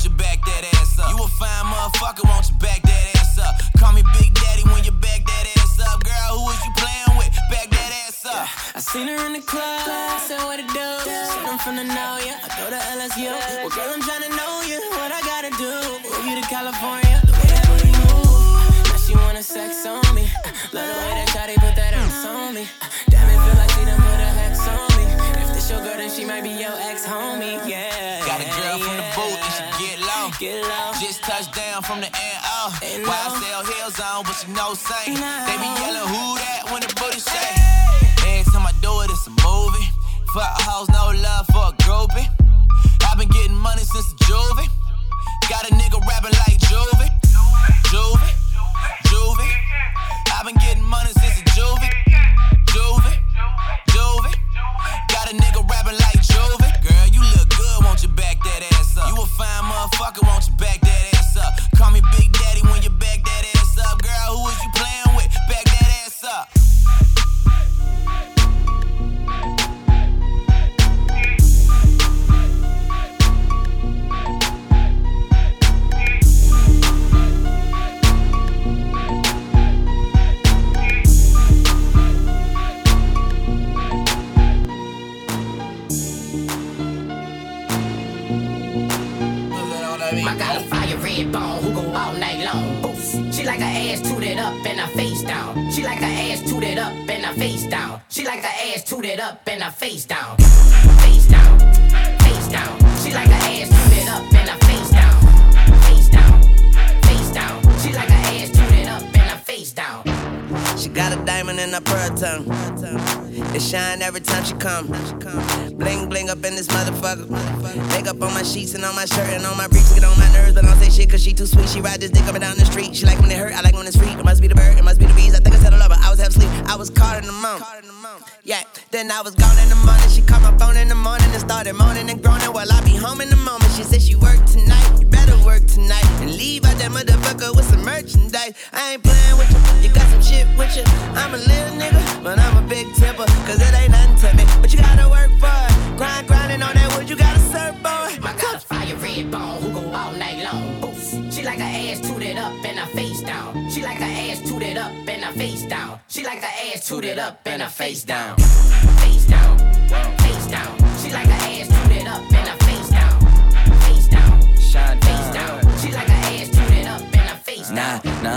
you 0.08 0.16
back 0.16 0.40
that 0.46 0.64
ass 0.80 1.00
up? 1.00 1.12
You 1.12 1.24
a 1.24 1.28
fine 1.28 1.68
motherfucker, 1.68 2.24
won't 2.32 2.48
you 2.48 2.56
back 2.64 2.82
that 2.82 3.04
ass 3.20 3.38
up? 3.40 3.56
Call 3.78 3.92
me 3.92 4.04
Big 4.16 4.32
Daddy 4.34 4.64
when 4.72 4.84
you 4.84 4.92
back 4.92 5.26
that 5.28 5.46
ass 5.60 5.80
up. 5.84 6.04
Girl, 6.04 6.40
who 6.40 6.52
is 6.52 6.62
you 6.64 6.72
playing 6.80 7.14
with? 7.20 7.32
Back 7.52 7.68
that 7.70 7.92
ass 8.08 8.24
up. 8.24 8.48
I 8.76 8.80
seen 8.80 9.08
her 9.08 9.20
in 9.28 9.34
the 9.34 9.44
club, 9.44 9.84
I 9.84 10.20
said 10.24 10.40
what 10.48 10.60
it 10.60 10.70
do. 10.72 10.88
Said 11.04 11.44
I'm 11.44 11.60
from 11.60 11.76
the 11.76 11.84
know, 11.84 12.14
yeah. 12.24 12.40
I 12.40 12.48
go 12.56 12.72
to 12.72 12.80
LSU. 12.96 13.36
Well, 13.64 13.74
girl, 13.76 13.92
I'm 13.92 14.02
tryna 14.02 14.32
know 14.32 14.54
you. 14.64 14.80
What 14.96 15.12
I 15.12 15.22
gotta 15.28 15.52
do? 15.60 15.76
Move 16.08 16.24
you 16.24 16.36
to 16.40 16.46
California. 16.48 17.20
The 17.28 17.34
way 17.36 17.52
that 17.52 17.68
move. 17.68 18.88
Now 18.88 18.98
she 19.04 19.14
wanna 19.16 19.44
sex 19.44 19.86
on 19.86 20.08
me. 20.16 20.32
Love 20.72 20.88
the 20.88 20.98
way 21.04 21.14
that 21.20 21.28
Shawty 21.36 21.56
put 21.60 21.76
that 21.76 21.94
ass 21.94 22.24
on 22.26 22.56
me. 22.56 22.64
Damn, 23.12 23.28
it 23.28 23.40
feel 23.44 23.58
like 23.60 23.72
she 23.76 23.84
done 23.84 24.00
put 24.00 24.20
a 24.24 24.32
hex 24.40 24.56
on 24.72 24.88
me. 24.96 25.06
If 25.44 25.52
this 25.52 25.70
your 25.70 25.84
girl, 25.84 25.98
then 26.00 26.10
she 26.10 26.24
might 26.24 26.44
be 26.44 26.56
your 26.56 26.76
ex 26.88 27.04
homie. 27.04 27.60
Yeah. 27.68 28.27
Get 30.40 30.62
low. 30.62 30.92
Just 31.02 31.24
touched 31.24 31.54
down 31.54 31.82
from 31.82 32.02
the 32.02 32.10
NO. 32.10 32.60
YSL 32.82 33.64
Hill 33.66 33.92
Zone, 33.92 34.24
but 34.24 34.34
she 34.38 34.48
no 34.54 34.74
saint. 34.74 35.18
They 35.18 35.58
be 35.58 35.70
yelling, 35.82 36.08
who 36.08 36.38
that 36.38 36.70
when 36.70 36.82
the 36.82 36.92
booty 36.94 37.20
say? 37.20 37.50
Every 38.26 38.46
time 38.52 38.66
I 38.66 38.74
do 38.82 39.02
it, 39.02 39.10
it's 39.10 39.26
a 39.28 39.34
movie. 39.42 39.88
Fuck 40.34 40.62
hoes, 40.62 40.90
no 40.90 41.14
love 41.16 41.46
for 41.48 41.70
a 41.70 41.74
groupie. 41.84 42.28
I've 43.08 43.18
been 43.18 43.30
getting 43.30 43.56
money 43.56 43.82
since 43.82 44.14
the 44.14 44.18
juvie. 44.26 44.70
Got 45.50 45.70
a 45.70 45.74
nigga 45.74 46.00
rapping 46.06 46.36
like 46.46 46.60
Juvie. 46.70 47.10
Juvie. 47.90 48.34
Juvie. 49.10 49.54
I've 50.34 50.46
been 50.46 50.56
getting 50.56 50.84
money 50.84 51.12
since 51.18 51.37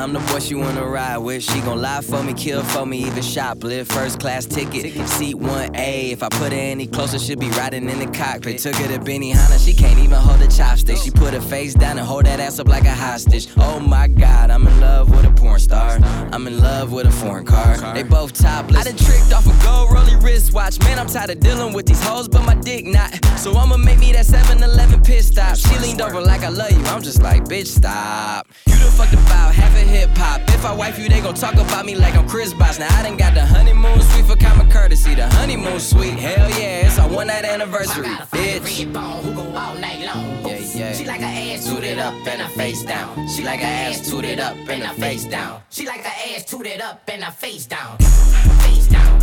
I'm 0.01 0.15
the 0.15 0.21
boy 0.21 0.39
she 0.39 0.55
wanna 0.55 0.87
ride 0.87 1.19
with. 1.19 1.43
She 1.43 1.61
gon' 1.61 1.83
lie 1.83 2.01
for 2.01 2.23
me, 2.23 2.33
kill 2.33 2.63
for 2.63 2.87
me, 2.87 3.05
even 3.05 3.23
shoplift. 3.23 3.93
First 3.93 4.19
class 4.19 4.47
ticket, 4.47 5.07
seat 5.09 5.37
1A. 5.37 6.11
If 6.13 6.23
I 6.23 6.31
put 6.31 6.53
her 6.53 6.59
any 6.59 6.87
closer, 6.87 7.19
she'll 7.19 7.39
be 7.39 7.51
riding 7.51 7.87
in 7.87 7.99
the 7.99 8.07
cockpit. 8.07 8.61
Took 8.61 8.77
her 8.77 8.89
to 8.89 8.99
Benihana, 8.99 9.63
she 9.63 9.75
can't 9.75 9.99
even 9.99 10.17
hold 10.17 10.41
a 10.41 10.47
chopstick. 10.47 11.05
She 11.05 11.11
put 11.11 11.35
her 11.35 11.41
face 11.41 11.75
down 11.75 11.99
and 11.99 12.07
hold 12.07 12.25
that 12.25 12.41
ass 12.41 12.59
up 12.59 12.69
like 12.69 12.85
a 12.85 12.95
hostage. 12.95 13.49
Oh 13.59 13.79
my 13.79 14.09
god, 14.09 14.51
I'm 14.51 14.67
in 14.67 14.81
love 14.81 15.11
with 15.11 15.27
a 15.27 15.31
porn 15.33 15.61
star. 15.61 15.99
I'm 16.33 16.47
in 16.47 16.61
love 16.61 16.93
with 16.93 17.07
a 17.07 17.11
foreign 17.11 17.45
car. 17.45 17.77
They 17.93 18.03
both 18.03 18.33
topless. 18.33 18.81
I 18.81 18.91
done 18.91 18.97
tricked 18.97 19.35
off 19.35 19.47
a 19.47 19.65
gold 19.65 19.93
rolly 19.93 20.17
wristwatch. 20.17 20.79
Man, 20.81 20.99
I'm 20.99 21.09
tired 21.09 21.29
of 21.29 21.41
dealing 21.41 21.75
with 21.75 21.85
these 21.85 22.03
hoes, 22.03 22.27
but 22.27 22.47
my 22.47 22.55
dick 22.55 22.87
not. 22.87 23.23
So 23.39 23.55
I'ma 23.55 23.77
make 23.77 23.99
me 23.99 24.13
that 24.13 24.25
7 24.25 24.63
Eleven 24.63 25.03
pit 25.03 25.25
stop. 25.25 25.57
She 25.57 25.77
leaned 25.79 26.01
over 26.01 26.23
like 26.23 26.43
I 26.43 26.49
love 26.49 26.73
you. 26.73 26.83
I'm 26.87 27.03
just 27.03 27.23
like, 27.23 27.45
bitch, 27.45 27.67
stop. 27.67 28.47
You 28.67 28.79
done 28.79 28.93
fucked 28.93 29.13
about 29.13 29.55
half 29.55 29.75
a 29.77 29.90
hip 29.91 30.11
hop. 30.15 30.41
If 30.49 30.65
I 30.65 30.73
wife 30.75 30.99
you, 30.99 31.09
they 31.09 31.21
gon' 31.21 31.35
talk 31.35 31.55
about 31.55 31.85
me 31.85 31.95
like 31.97 32.15
I'm 32.15 32.29
Chris 32.29 32.53
Bosh. 32.55 32.79
Now 32.79 32.89
I 32.99 33.03
done 33.03 33.17
got 33.17 33.35
the 33.35 33.45
honeymoon 33.45 34.01
suite 34.01 34.27
for 34.27 34.37
common 34.37 34.71
courtesy. 34.71 35.15
The 35.15 35.29
honeymoon 35.29 35.81
suite, 35.81 36.19
hell 36.19 36.49
yeah, 36.51 36.87
it's 36.87 36.99
our 36.99 37.09
one 37.09 37.27
night 37.27 37.45
anniversary, 37.45 38.07
bitch. 38.33 38.65
red 38.65 38.93
bone 38.93 39.23
who 39.25 39.35
go 39.35 39.43
all 39.57 39.75
night 39.75 40.05
long. 40.07 40.47
Yeah, 40.47 40.59
yeah. 40.75 40.93
She 40.93 41.05
like 41.05 41.21
her 41.21 41.27
ass 41.27 41.67
tooted 41.67 41.99
up 41.99 42.15
and 42.27 42.41
her 42.41 42.49
face 42.49 42.83
down. 42.85 43.29
She 43.29 43.43
like 43.45 43.61
her 43.61 43.67
ass 43.67 44.09
tooted 44.09 44.41
up 44.41 44.57
and 44.69 44.83
her 44.83 44.95
face 44.95 45.25
down. 45.25 45.61
She 45.71 45.87
like 45.87 46.05
her 46.05 46.35
ass 46.35 46.45
tooted 46.45 46.81
up 46.81 47.03
and 47.09 47.25
her 47.25 47.33
face 47.33 47.67
down. 47.67 47.99
Face 47.99 48.87
down. 48.87 49.21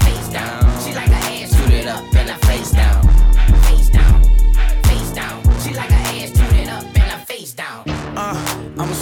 Face 0.00 0.28
down. 0.28 0.80
She 0.82 0.94
like 0.94 1.08
her 1.08 1.32
ass 1.34 1.50
tooted 1.56 1.86
up 1.86 2.02
and 2.14 2.30
her 2.30 2.38
face 2.38 2.46
down. 2.46 2.49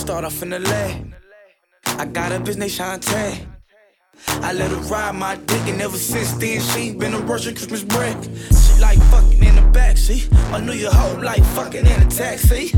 Start 0.09 0.25
off 0.25 0.43
in 0.43 0.49
the 0.49 0.59
lay. 0.59 1.05
I 1.85 2.07
got 2.07 2.33
a 2.33 2.41
business 2.41 2.79
Shantae. 2.79 3.58
I 4.27 4.53
let 4.53 4.71
her 4.71 4.77
ride 4.77 5.15
my 5.15 5.37
dick, 5.37 5.63
and 5.69 5.81
ever 5.81 5.97
since 5.97 6.33
then, 6.33 6.61
she 6.61 6.93
been 6.93 7.15
a 7.15 7.19
Russian 7.19 7.55
Christmas 7.55 7.85
break. 7.85 8.17
She 8.51 8.81
like 8.81 8.99
fucking 9.11 9.43
in 9.43 9.57
the 9.57 9.63
backseat. 9.79 10.33
I 10.53 10.61
knew 10.61 10.73
your 10.73 10.93
whole 10.93 11.23
life 11.23 11.45
fucking 11.55 11.87
in 11.87 12.03
a 12.03 12.09
taxi. 12.11 12.73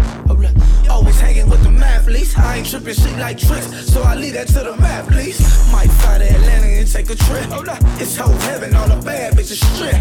Always 0.90 1.20
hanging 1.20 1.48
with 1.48 1.62
the 1.62 1.68
mathletes. 1.68 2.36
I 2.38 2.56
ain't 2.58 2.68
tripping, 2.68 2.94
she 2.94 3.10
like 3.16 3.38
tricks, 3.38 3.68
so 3.92 4.02
I 4.02 4.16
leave 4.16 4.34
that 4.34 4.48
to 4.48 4.60
the 4.60 4.72
mathletes. 4.72 5.40
Might 5.72 5.90
fly 5.90 6.18
to 6.18 6.24
Atlanta 6.24 6.66
and 6.66 6.90
take 6.90 7.10
a 7.10 7.14
trip. 7.14 7.44
Hold. 7.46 7.68
It's 8.00 8.16
whole 8.16 8.32
heaven, 8.50 8.74
all 8.74 8.88
the 8.88 9.00
bad 9.04 9.34
bitches 9.34 9.62
strip. 9.74 10.00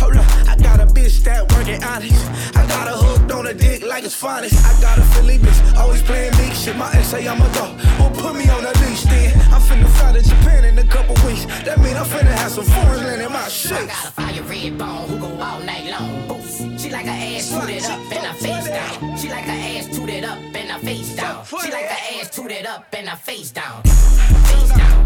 Hold 0.00 0.16
up. 0.16 0.26
I 0.48 0.56
got 0.56 0.80
a 0.80 0.86
bitch 0.86 1.22
that 1.24 1.50
working 1.52 1.82
honest. 1.82 2.26
I 2.56 2.66
got 2.66 2.88
her 2.88 2.96
hooked 2.96 3.32
on 3.32 3.46
a 3.46 3.54
dick 3.54 3.84
like 3.86 4.04
it's 4.04 4.14
finest. 4.14 4.64
I 4.64 4.80
got 4.80 4.98
a 4.98 5.02
Philly 5.16 5.38
bitch, 5.38 5.76
always 5.76 6.02
playing 6.02 6.36
me 6.36 6.52
shit. 6.54 6.76
My 6.76 6.90
ex 6.92 7.14
I'm 7.14 7.40
a 7.40 7.54
dog. 7.54 7.78
Well, 7.98 8.10
put 8.10 8.34
me 8.36 8.48
on 8.50 8.62
the 8.62 8.72
leash 8.84 9.04
then. 9.04 9.32
I'm 9.52 9.62
finna 9.62 9.88
fly 9.96 10.12
to 10.12 10.22
Japan 10.22 10.75
in 10.78 10.86
a 10.86 10.90
couple 10.90 11.14
weeks. 11.26 11.46
That 11.64 11.78
mean 11.80 11.96
I'm 11.96 12.04
finna 12.04 12.32
have 12.32 12.52
some 12.52 12.64
foreign 12.64 13.04
land 13.04 13.22
in 13.22 13.32
my 13.32 13.48
shit. 13.48 13.72
I 13.72 13.86
got 13.86 14.04
a 14.04 14.10
fire 14.12 14.42
red 14.42 14.78
bone 14.78 15.08
who 15.08 15.18
go 15.18 15.28
all 15.42 15.60
night 15.60 15.90
long. 15.90 16.28
Boost. 16.28 16.80
She 16.80 16.90
like 16.90 17.06
her 17.06 17.12
ass 17.12 17.50
tooted 17.50 17.84
up 17.84 18.00
and 18.12 18.26
her 18.26 18.34
face 18.34 18.68
down. 18.68 19.16
She 19.16 19.28
like 19.28 19.44
her 19.44 19.52
ass 19.52 19.86
tooted 19.96 20.24
up 20.24 20.38
and 20.38 20.70
her 20.70 20.78
face 20.80 21.16
down. 21.16 21.44
She 21.44 21.70
like 21.70 21.86
her 21.86 22.20
ass 22.20 22.30
tooted 22.30 22.66
up 22.66 22.86
and 22.92 23.08
her 23.08 23.16
face 23.16 23.50
down. 23.50 23.82
Face 23.82 24.72
down. 24.76 25.04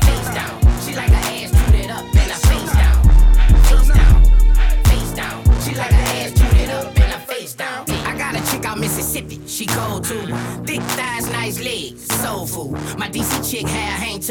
Face 0.00 0.30
down. 0.34 0.60
She 0.84 0.94
like 0.96 1.10
her 1.10 1.24
ass 1.36 1.51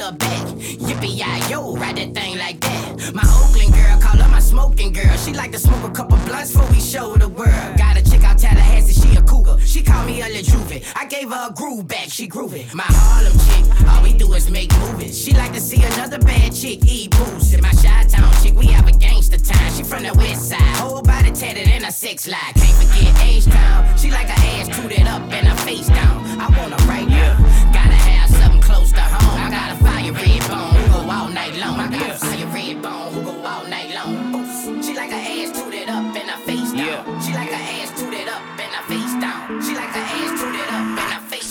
to 0.01 0.11
back. 0.13 0.47
Yippee 0.87 1.15
yi 1.21 1.49
yo, 1.49 1.75
ride 1.75 1.97
that 1.97 2.13
thing 2.13 2.37
like 2.37 2.59
that. 2.61 3.13
My 3.13 3.23
Oakland 3.39 3.73
girl 3.73 3.99
call 4.01 4.17
her 4.17 4.29
my 4.29 4.39
smoking 4.39 4.91
girl. 4.91 5.15
She 5.17 5.33
like 5.33 5.51
to 5.51 5.59
smoke 5.59 5.83
a 5.83 5.91
couple 5.91 6.17
blunts 6.25 6.53
before 6.53 6.69
we 6.71 6.79
show 6.79 7.15
the 7.15 7.27
world. 7.27 7.77
Got 7.77 7.97
a 7.97 8.03
chick 8.03 8.23
out 8.23 8.37
Tallahassee, 8.39 8.93
she 8.93 9.15
a 9.15 9.21
cougar. 9.21 9.57
She 9.59 9.83
call 9.83 10.03
me 10.05 10.21
a 10.21 10.41
Juve. 10.41 10.81
I 10.95 11.05
gave 11.05 11.29
her 11.29 11.49
a 11.49 11.53
groove 11.53 11.87
back, 11.87 12.09
she 12.09 12.27
groovy. 12.27 12.73
My 12.73 12.87
Harlem 12.87 13.37
chick, 13.45 13.87
all 13.89 14.01
we 14.01 14.13
do 14.13 14.33
is 14.33 14.49
make 14.49 14.71
movies. 14.79 15.15
She 15.23 15.33
like 15.33 15.53
to 15.53 15.61
see 15.61 15.83
another 15.83 16.19
bad 16.19 16.53
chick 16.53 16.79
eat 16.85 17.11
booze. 17.11 17.53
And 17.53 17.61
my 17.61 17.73
Chi 17.81 18.05
Town 18.09 18.33
chick, 18.41 18.55
we 18.55 18.67
have 18.67 18.87
a 18.87 18.93
gangster 18.93 19.37
time. 19.37 19.71
She 19.73 19.83
from 19.83 20.03
the 20.03 20.13
west 20.15 20.49
side, 20.49 20.75
whole 20.81 21.03
body 21.03 21.31
tatted 21.31 21.67
and 21.67 21.85
a 21.85 21.91
sex 21.91 22.27
lie. 22.27 22.51
Can't 22.55 22.77
forget 22.81 23.13
H 23.23 23.45
Town. 23.45 23.97
She 23.97 24.09
like 24.09 24.29
her 24.29 24.41
ass 24.57 24.67
tooted 24.75 25.05
up 25.05 25.21
and 25.31 25.47
her 25.47 25.57
face 25.57 25.87
down. 25.87 26.25
I 26.41 26.47
want 26.57 26.73
her 26.73 26.87
right 26.87 27.07
now. 27.07 27.50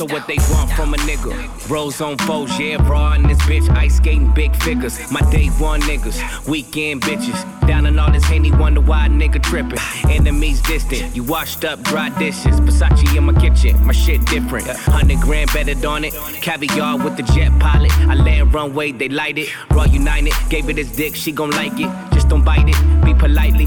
So 0.01 0.07
what 0.07 0.27
they 0.27 0.39
want 0.51 0.71
from 0.73 0.95
a 0.95 0.97
nigga? 0.97 1.69
Rose 1.69 2.01
on 2.01 2.17
foes, 2.17 2.59
yeah, 2.59 2.77
raw 2.89 3.13
in 3.13 3.25
this 3.25 3.37
bitch. 3.43 3.69
Ice 3.77 3.99
skating 3.99 4.33
big 4.33 4.57
figures. 4.57 4.99
My 5.13 5.21
day 5.31 5.49
one 5.59 5.83
niggas, 5.83 6.49
weekend 6.49 7.03
bitches. 7.03 7.39
Down 7.69 7.85
in 7.85 7.99
all 7.99 8.11
this 8.11 8.25
Henny, 8.25 8.51
wonder 8.51 8.81
why 8.81 9.05
a 9.05 9.09
nigga 9.11 9.43
tripping. 9.43 9.79
Enemies 10.11 10.63
distant, 10.63 11.15
you 11.15 11.23
washed 11.23 11.67
up 11.67 11.83
dry 11.83 12.09
dishes. 12.19 12.61
Versace 12.61 13.15
in 13.15 13.25
my 13.25 13.39
kitchen, 13.39 13.85
my 13.85 13.93
shit 13.93 14.25
different. 14.25 14.67
Hundred 14.69 15.21
grand 15.21 15.53
betted 15.53 15.85
on 15.85 16.03
it. 16.05 16.15
Caviar 16.41 16.97
with 16.97 17.19
the 17.19 17.23
jet 17.35 17.51
pilot. 17.61 17.93
I 18.09 18.15
land 18.15 18.55
runway, 18.55 18.93
they 18.93 19.11
light 19.11 19.37
it. 19.37 19.51
Raw 19.71 19.85
United, 19.85 20.33
gave 20.49 20.71
it 20.71 20.79
his 20.79 20.91
dick, 20.93 21.15
she 21.15 21.31
gon' 21.31 21.51
like 21.51 21.79
it. 21.79 21.91
Just 22.15 22.31
don't 22.31 22.43
bite 22.43 22.67
it, 22.67 23.05
be 23.05 23.13
politely. 23.13 23.67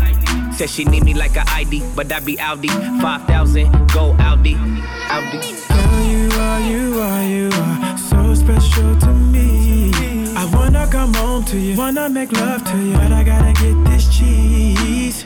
Said 0.52 0.72
she 0.72 0.84
need 0.84 1.04
me 1.04 1.14
like 1.14 1.36
a 1.36 1.48
ID, 1.52 1.84
but 1.96 2.12
I 2.12 2.22
be 2.22 2.40
Audi. 2.40 2.70
5,000, 2.70 3.92
go 3.94 4.16
Audi. 4.18 4.56
Audi. 4.56 5.83
Are, 6.54 6.62
you 6.62 7.00
are, 7.00 7.24
you 7.24 7.50
are 7.52 7.98
so 7.98 8.36
special 8.36 8.96
to 9.00 9.08
me. 9.08 9.92
I 10.38 10.46
wanna 10.54 10.88
come 10.92 11.12
home 11.16 11.44
to 11.46 11.58
you, 11.58 11.76
wanna 11.76 12.08
make 12.10 12.32
love 12.32 12.64
to 12.66 12.78
you, 12.78 12.94
but 12.94 13.12
I 13.12 13.24
gotta 13.24 13.54
get 13.54 13.74
this 13.90 14.08
cheese. 14.16 15.26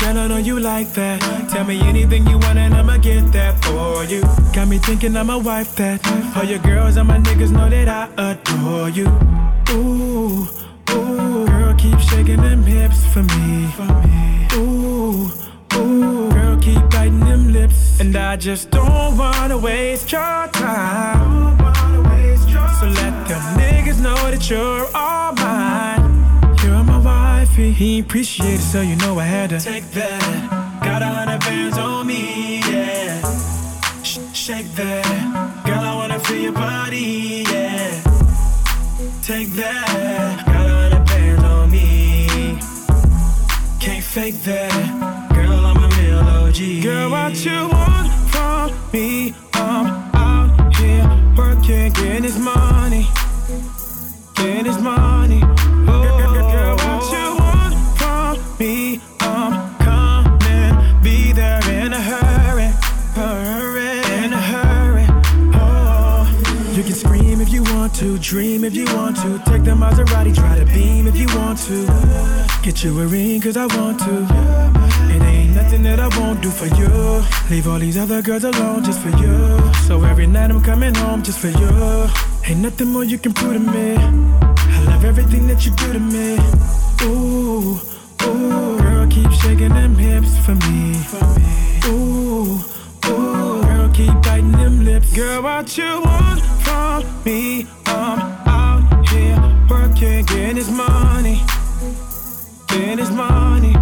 Girl, 0.00 0.16
I 0.16 0.26
know 0.28 0.38
you 0.38 0.58
like 0.58 0.94
that. 0.94 1.20
Tell 1.50 1.66
me 1.66 1.78
anything 1.82 2.26
you 2.26 2.38
want 2.38 2.56
and 2.56 2.72
I'ma 2.72 2.96
get 2.96 3.30
that 3.32 3.62
for 3.62 4.04
you. 4.04 4.22
Got 4.54 4.68
me 4.68 4.78
thinking 4.78 5.14
I'ma 5.14 5.36
wife 5.36 5.76
that. 5.76 6.00
All 6.34 6.44
your 6.44 6.60
girls 6.60 6.96
and 6.96 7.06
my 7.06 7.18
niggas 7.18 7.50
know 7.52 7.68
that 7.68 7.88
I 7.88 8.08
adore 8.30 8.88
you. 8.88 9.08
Ooh, 9.72 10.48
ooh, 10.92 11.46
girl, 11.46 11.74
keep 11.76 11.98
shaking 12.00 12.40
them 12.40 12.62
hips 12.62 13.04
for 13.12 13.22
me. 13.22 13.68
Ooh, 13.78 13.86
girl, 13.88 14.45
keep 16.66 16.90
biting 16.90 17.20
them 17.20 17.52
lips. 17.52 18.00
And 18.00 18.16
I 18.16 18.36
just 18.36 18.70
don't 18.70 19.16
wanna 19.16 19.58
waste 19.58 20.10
your 20.10 20.48
time. 20.52 21.56
So 22.80 22.86
let 23.02 23.14
them 23.28 23.44
niggas 23.60 24.00
know 24.06 24.20
that 24.32 24.44
you're 24.50 24.86
all 24.94 25.32
mine. 25.32 26.02
You're 26.62 26.84
my 26.92 26.98
wifey. 26.98 27.70
He 27.72 28.00
appreciate 28.00 28.60
it, 28.60 28.66
so 28.72 28.80
you 28.80 28.96
know 28.96 29.18
I 29.18 29.24
had 29.24 29.50
to 29.50 29.60
take 29.60 29.86
that. 29.92 30.22
Got 30.82 31.02
a 31.02 31.10
hundred 31.16 31.40
bands 31.40 31.78
on 31.78 32.06
me, 32.06 32.60
yeah. 32.70 33.22
Sh- 34.02 34.18
shake 34.34 34.70
that, 34.80 35.06
girl. 35.64 35.84
I 35.90 35.94
wanna 35.94 36.18
feel 36.18 36.42
your 36.48 36.52
body, 36.52 37.44
yeah. 37.52 38.02
Take 39.22 39.50
that, 39.62 40.42
got 40.46 40.66
a 40.72 40.74
hundred 40.82 41.04
bands 41.10 41.44
on 41.44 41.70
me. 41.70 42.58
Can't 43.80 44.04
fake 44.04 44.38
that, 44.50 45.15
OG. 46.56 46.82
Girl, 46.82 47.10
what 47.10 47.44
you 47.44 47.68
want 47.68 48.12
from 48.30 48.72
me? 48.92 49.34
I'm 49.52 49.86
out 50.14 50.74
here 50.76 51.04
working, 51.36 51.92
getting 51.92 52.22
this 52.22 52.38
money, 52.38 53.06
getting 54.34 54.64
this 54.64 54.80
money. 54.80 55.40
Oh, 55.42 56.48
girl, 56.50 56.76
what 56.76 57.12
you 57.12 57.36
want 57.36 57.74
from 57.98 58.58
me? 58.58 59.00
I'm 59.20 59.76
coming, 59.78 61.02
be 61.02 61.32
there 61.32 61.60
in 61.70 61.92
a 61.92 62.00
hurry, 62.00 62.68
hurry, 63.14 63.98
in 64.24 64.32
a 64.32 64.40
hurry. 64.40 65.06
Oh, 65.54 66.72
you 66.74 66.82
can 66.82 66.94
scream 66.94 67.40
if 67.42 67.52
you 67.52 67.64
want 67.64 67.94
to, 67.96 68.18
dream 68.18 68.64
if 68.64 68.74
you 68.74 68.86
want 68.94 69.16
to, 69.16 69.42
take 69.44 69.64
the 69.64 69.72
Maserati, 69.72 70.34
try 70.34 70.58
to 70.58 70.64
beam 70.64 71.06
if 71.06 71.16
you 71.16 71.26
want 71.36 71.58
to. 71.66 71.86
Get 72.62 72.82
you 72.82 72.98
a 73.00 73.06
ring 73.06 73.42
cause 73.42 73.58
I 73.58 73.66
want 73.76 73.98
to. 74.00 74.95
Nothing 75.66 75.82
that 75.82 75.98
I 75.98 76.06
won't 76.20 76.40
do 76.40 76.48
for 76.48 76.66
you. 76.78 77.24
Leave 77.50 77.66
all 77.66 77.80
these 77.80 77.98
other 77.98 78.22
girls 78.22 78.44
alone 78.44 78.84
just 78.84 79.00
for 79.00 79.08
you. 79.18 79.58
So 79.88 80.04
every 80.04 80.28
night 80.28 80.52
I'm 80.52 80.62
coming 80.62 80.94
home 80.94 81.24
just 81.24 81.40
for 81.40 81.48
you. 81.48 82.08
Ain't 82.46 82.60
nothing 82.60 82.92
more 82.92 83.02
you 83.02 83.18
can 83.18 83.34
prove 83.34 83.54
to 83.54 83.58
me. 83.58 83.96
I 83.96 84.84
love 84.84 85.04
everything 85.04 85.48
that 85.48 85.66
you 85.66 85.72
do 85.72 85.92
to 85.92 85.98
me. 85.98 86.38
Ooh, 87.02 87.80
ooh, 88.22 88.78
girl, 88.78 89.08
keep 89.08 89.28
shaking 89.32 89.70
them 89.70 89.96
hips 89.96 90.38
for 90.46 90.54
me. 90.54 90.94
Ooh, 91.86 92.60
ooh, 93.10 93.62
girl, 93.64 93.90
keep 93.92 94.14
biting 94.22 94.52
them 94.52 94.84
lips. 94.84 95.12
Girl, 95.16 95.42
what 95.42 95.76
you 95.76 96.00
want 96.00 96.42
from 96.62 97.24
me? 97.24 97.66
I'm 97.86 98.20
out 98.46 99.08
here 99.08 99.66
working, 99.68 100.24
getting 100.26 100.54
this 100.54 100.70
money, 100.70 101.42
getting 102.68 102.98
this 102.98 103.10
money. 103.10 103.74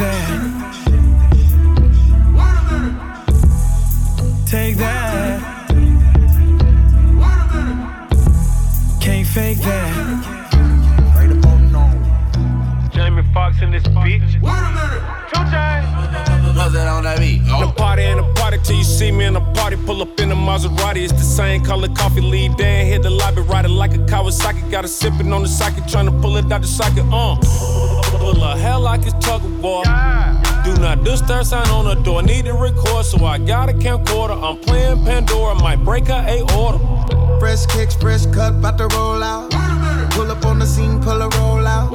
Shake 0.00 0.39
Jamie 13.30 13.34
Foxx 13.34 13.62
in 13.62 13.70
this 13.70 13.82
bitch. 13.84 14.32
2 14.32 15.36
Chainz. 15.50 16.56
What's 16.56 16.74
that 16.74 16.88
on 16.88 17.04
that 17.04 17.18
beat? 17.18 17.44
The 17.44 17.72
party 17.76 18.02
and 18.02 18.18
the 18.18 18.32
party 18.34 18.58
till 18.62 18.76
you 18.76 18.84
see 18.84 19.10
me 19.10 19.24
in 19.24 19.34
the 19.34 19.40
party. 19.40 19.76
Pull 19.76 20.02
up 20.02 20.18
in 20.20 20.30
a 20.30 20.34
Maserati, 20.34 21.04
it's 21.04 21.12
the 21.12 21.20
same 21.20 21.64
color 21.64 21.88
coffee. 21.88 22.20
Lead 22.20 22.56
down, 22.56 22.86
hit 22.86 23.02
the 23.02 23.10
lobby, 23.10 23.42
ride 23.42 23.64
it 23.64 23.68
like 23.68 23.94
a 23.94 23.98
Kawasaki. 23.98 24.70
Got 24.70 24.84
a 24.84 24.88
sippin' 24.88 25.32
on 25.34 25.42
the 25.42 25.48
socket, 25.48 25.84
tryna 25.84 26.20
pull 26.20 26.36
it 26.36 26.50
out 26.52 26.62
the 26.62 26.68
socket. 26.68 27.04
Uh, 27.12 27.36
pull 28.18 28.42
a 28.42 28.56
hell 28.56 28.80
like 28.80 29.06
it's 29.06 29.24
tug 29.24 29.44
of 29.44 29.62
war. 29.62 29.84
Do 30.64 30.74
Do 30.74 30.80
not 30.80 31.04
disturb 31.04 31.44
sign 31.44 31.68
on 31.68 31.84
the 31.86 31.94
door. 32.02 32.22
Need 32.22 32.46
to 32.46 32.54
record, 32.54 33.06
so 33.06 33.24
I 33.24 33.38
got 33.38 33.68
a 33.68 33.72
camcorder. 33.72 34.36
I'm 34.42 34.58
playing 34.58 35.04
Pandora, 35.04 35.54
might 35.54 35.82
break 35.84 36.08
her 36.08 36.24
a 36.26 36.40
order. 36.58 36.78
Fresh 37.38 37.66
kicks, 37.66 37.94
fresh 37.94 38.26
cut, 38.26 38.60
bout 38.60 38.76
to 38.78 38.86
roll 38.88 39.22
out. 39.22 39.69
Pull 40.20 40.32
up 40.32 40.44
on 40.44 40.58
the 40.58 40.66
scene, 40.66 41.00
pull 41.00 41.22
a 41.22 41.28
roll 41.38 41.66
out. 41.66 41.94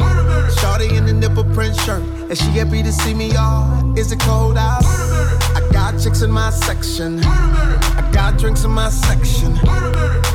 Shorty 0.58 0.96
in 0.96 1.06
the 1.06 1.14
nipple 1.14 1.44
print 1.54 1.76
shirt, 1.82 2.02
and 2.28 2.36
she 2.36 2.46
happy 2.58 2.82
to 2.82 2.92
see 2.92 3.14
me, 3.14 3.30
y'all. 3.32 3.96
Is 3.96 4.12
it 4.12 4.20
cold 4.20 4.58
out? 4.58 4.84
I 4.84 5.62
got 5.72 6.02
chicks 6.02 6.24
in 6.24 6.32
my 6.32 6.50
section. 6.50 7.24
I 7.24 8.10
got 8.12 8.40
drinks 8.40 8.64
in 8.64 8.72
my 8.72 8.90
section. 8.90 9.56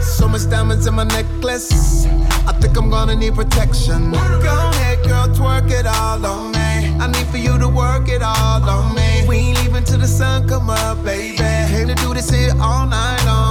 So 0.01 0.28
much 0.28 0.49
diamonds 0.49 0.86
in 0.86 0.95
my 0.95 1.03
necklace. 1.03 2.07
I 2.47 2.53
think 2.61 2.78
I'm 2.78 2.91
gonna 2.91 3.16
need 3.16 3.34
protection. 3.34 4.12
Go 4.12 4.18
ahead, 4.18 5.05
girl, 5.05 5.26
twerk 5.26 5.68
it 5.72 5.86
all 5.86 6.24
on 6.24 6.53
me. 6.53 6.97
I 7.03 7.09
need 7.09 7.26
for 7.26 7.38
you 7.38 7.59
to 7.59 7.66
work 7.66 8.09
it 8.09 8.22
all 8.22 8.70
on 8.70 8.95
me. 8.95 9.26
We 9.26 9.36
ain't 9.36 9.64
leaving 9.64 9.82
till 9.82 9.99
the 9.99 10.07
sun 10.07 10.47
come 10.47 10.70
up, 10.70 11.05
baby. 11.05 11.38
Came 11.38 11.88
to 11.88 11.97
do 11.97 12.14
this 12.14 12.30
here 12.30 12.53
all 12.61 12.86
night 12.86 13.24
long. 13.26 13.50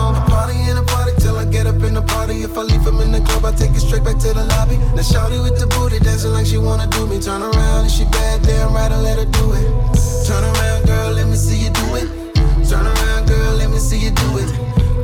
Get 1.50 1.68
up 1.68 1.82
in 1.84 1.93
the 1.93 2.02
party. 2.02 2.43
If 2.43 2.58
I 2.58 2.62
leave 2.62 2.86
him 2.86 3.00
in 3.02 3.12
the 3.12 3.22
club, 3.22 3.45
I 3.45 3.52
take 3.52 3.72
it 3.72 3.82
straight 3.82 4.04
back 4.04 4.18
to 4.20 4.34
the 4.34 4.45
lobby. 4.45 4.78
Now 4.95 5.04
shawty 5.04 5.41
with 5.41 5.60
the 5.60 5.68
booty 5.68 6.00
dancing 6.00 6.32
like 6.32 6.45
she 6.45 6.58
wanna 6.58 6.88
do 6.88 7.06
me. 7.08 7.20
Turn 7.20 7.41
around 7.41 7.82
and 7.86 7.91
she 7.91 8.06
bad, 8.06 8.41
damn 8.43 8.74
right, 8.74 8.91
I 8.91 9.00
let 9.02 9.18
her 9.18 9.26
do 9.26 9.54
it. 9.54 9.66
Turn 10.26 10.43
around, 10.43 10.86
girl, 10.86 11.12
let 11.14 11.28
me 11.28 11.36
see 11.36 11.58
you 11.66 11.72
do 11.72 11.95
it. 11.95 12.08
Turn 12.70 12.86
around, 12.86 13.28
girl, 13.28 13.56
let 13.56 13.70
me 13.70 13.80
see 13.80 13.97
you 13.97 14.12
do 14.12 14.38
it. 14.38 14.50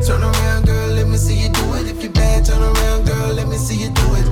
Turn 0.05 0.21
around, 0.21 0.65
girl, 0.65 0.89
let 0.93 1.07
me 1.07 1.17
see 1.17 1.35
you 1.35 1.49
do 1.49 1.73
it. 1.73 1.87
If 1.87 2.03
you 2.03 2.09
bad, 2.09 2.45
turn 2.45 2.61
around, 2.61 3.05
girl, 3.05 3.33
let 3.33 3.47
me 3.47 3.57
see 3.57 3.75
you 3.75 3.89
do 3.89 4.07
it. 4.15 4.25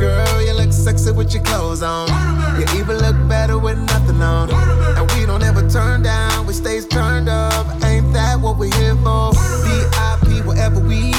Girl, 0.00 0.42
you 0.42 0.54
look 0.54 0.72
sexy 0.72 1.12
with 1.12 1.32
your 1.32 1.42
clothes 1.44 1.82
on. 1.82 2.08
You 2.58 2.66
even 2.80 2.98
look 2.98 3.16
better 3.28 3.58
with 3.58 3.78
nothing 3.78 4.20
on. 4.20 4.50
And 4.50 5.10
we 5.12 5.24
don't 5.24 5.42
ever 5.42 5.68
turn 5.68 6.02
down, 6.02 6.46
we 6.46 6.52
stays 6.52 6.86
turned 6.86 7.28
up. 7.28 7.66
Ain't 7.84 8.12
that 8.12 8.40
what 8.40 8.58
we're 8.58 8.74
here 8.74 8.96
for? 8.96 9.32
VIP, 9.64 10.44
wherever 10.44 10.80
we 10.80 11.13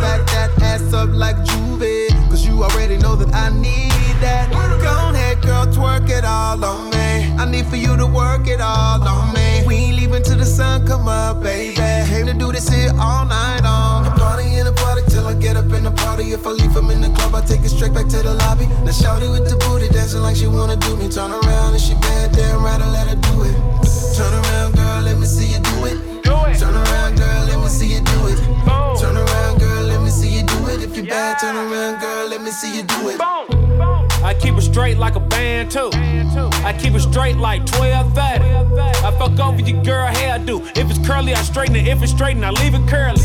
Back 0.00 0.26
that 0.26 0.50
ass 0.62 0.92
up 0.92 1.10
like 1.10 1.36
Juve. 1.44 2.10
Cause 2.28 2.46
you 2.46 2.62
already 2.62 2.96
know 2.98 3.16
that 3.16 3.34
I 3.34 3.50
need 3.50 3.92
that. 4.20 4.50
Go 4.52 5.14
ahead, 5.14 5.42
girl, 5.42 5.66
twerk 5.66 6.08
it 6.10 6.24
all 6.24 6.64
on 6.64 6.90
me. 6.90 7.34
I 7.38 7.44
need 7.50 7.66
for 7.66 7.76
you 7.76 7.96
to 7.96 8.06
work 8.06 8.46
it 8.46 8.60
all 8.60 9.02
on 9.06 9.34
me. 9.34 9.64
We 9.66 9.74
ain't 9.76 9.96
leaving 9.96 10.22
till 10.22 10.38
the 10.38 10.46
sun 10.46 10.86
come 10.86 11.08
up, 11.08 11.42
baby. 11.42 11.74
Came 11.76 12.26
to 12.26 12.34
do 12.34 12.52
this 12.52 12.68
here 12.68 12.92
all 12.98 13.24
night 13.24 13.60
long. 13.62 14.06
A 14.06 14.10
party 14.10 14.44
and 14.54 14.68
a 14.68 14.72
party 14.72 15.02
till 15.08 15.26
I 15.26 15.34
get 15.34 15.56
up 15.56 15.72
in 15.72 15.84
the 15.84 15.90
party. 15.90 16.32
If 16.32 16.46
I 16.46 16.50
leave 16.50 16.74
him 16.74 16.90
in 16.90 17.00
the 17.00 17.10
club, 17.10 17.34
I 17.34 17.40
take 17.40 17.62
it 17.62 17.70
straight 17.70 17.92
back 17.92 18.08
to 18.08 18.18
the 18.22 18.34
lobby. 18.34 18.66
Now 18.84 18.92
shawty 18.92 19.30
with 19.30 19.48
the 19.48 19.56
booty 19.56 19.88
dancing 19.88 20.22
like 20.22 20.36
she 20.36 20.46
wanna 20.46 20.76
do 20.76 20.96
me. 20.96 21.08
Turn 21.08 21.30
around 21.30 21.72
and 21.72 21.80
she 21.80 21.94
bad, 21.94 22.32
damn 22.32 22.62
right, 22.62 22.80
I 22.80 22.88
let 22.90 23.08
her 23.08 23.16
do 23.16 23.44
it. 23.44 23.56
Turn 24.16 24.32
around, 24.32 24.74
girl, 24.76 25.02
let 25.02 25.18
me 25.18 25.26
see 25.26 25.52
you 25.52 25.60
do 25.60 25.84
it. 25.86 26.15
See 32.56 32.78
you 32.78 32.82
do 32.84 33.10
it. 33.10 33.20
I 33.20 34.34
keep 34.40 34.54
it 34.54 34.62
straight 34.62 34.96
like 34.96 35.14
a 35.14 35.20
band 35.20 35.70
too. 35.70 35.90
I 35.92 36.74
keep 36.80 36.94
it 36.94 37.00
straight 37.00 37.36
like 37.36 37.66
12 37.66 38.14
30. 38.14 38.44
I 38.44 39.14
fuck 39.18 39.38
over 39.38 39.60
your 39.60 39.82
girl 39.84 40.08
hairdo. 40.08 40.66
If 40.76 40.88
it's 40.90 41.06
curly, 41.06 41.34
I 41.34 41.42
straighten 41.42 41.76
it. 41.76 41.86
If 41.86 42.02
it's 42.02 42.12
straightened, 42.12 42.46
I 42.46 42.50
leave 42.50 42.74
it 42.74 42.88
curly. 42.88 43.20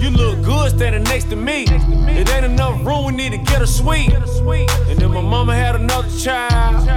You 0.00 0.10
look 0.10 0.42
good 0.42 0.70
standing 0.70 1.04
next 1.04 1.28
to 1.30 1.36
me. 1.36 1.66
It 1.68 2.30
ain't 2.30 2.46
enough 2.46 2.84
room, 2.86 3.04
we 3.04 3.12
need 3.12 3.32
to 3.32 3.38
get 3.38 3.60
a 3.60 3.66
suite. 3.66 4.14
And 4.14 5.02
if 5.02 5.10
my 5.10 5.20
mama 5.20 5.54
had 5.54 5.76
another 5.76 6.08
child, 6.18 6.88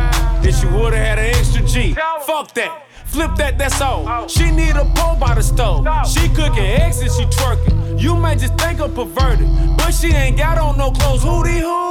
then 0.41 0.53
she 0.53 0.67
would've 0.67 0.97
had 0.97 1.19
an 1.19 1.25
extra 1.35 1.63
G. 1.63 1.93
Fuck 2.25 2.53
that. 2.53 2.86
Flip 3.07 3.35
that, 3.37 3.57
that's 3.57 3.81
all. 3.81 4.27
She 4.27 4.51
need 4.51 4.75
a 4.75 4.85
pole 4.95 5.15
by 5.15 5.33
the 5.35 5.41
stove. 5.41 5.85
She 6.07 6.29
cooking 6.29 6.59
eggs 6.59 6.99
and 6.99 7.11
she 7.11 7.25
twerking. 7.25 7.99
You 7.99 8.15
might 8.15 8.39
just 8.39 8.55
think 8.57 8.79
I'm 8.79 8.93
perverted, 8.93 9.47
but 9.77 9.91
she 9.91 10.07
ain't 10.13 10.37
got 10.37 10.57
on 10.57 10.77
no 10.77 10.91
clothes. 10.91 11.23
Hootie 11.23 11.61
hoo. 11.61 11.87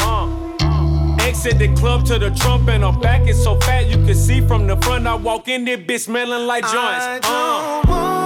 Uh. 0.00 1.24
Exit 1.24 1.58
the 1.58 1.74
club 1.74 2.04
to 2.06 2.18
the 2.18 2.30
trump 2.30 2.68
and 2.68 2.84
her 2.84 2.92
back 2.92 3.26
is 3.28 3.42
so 3.42 3.58
fat 3.60 3.86
you 3.86 3.96
can 4.04 4.14
see 4.14 4.40
from 4.40 4.66
the 4.66 4.76
front. 4.76 5.06
I 5.06 5.14
walk 5.14 5.48
in 5.48 5.64
there, 5.64 5.78
bitch 5.78 6.00
smelling 6.00 6.46
like 6.46 6.62
joints. 6.64 7.26
Uh. 7.26 8.23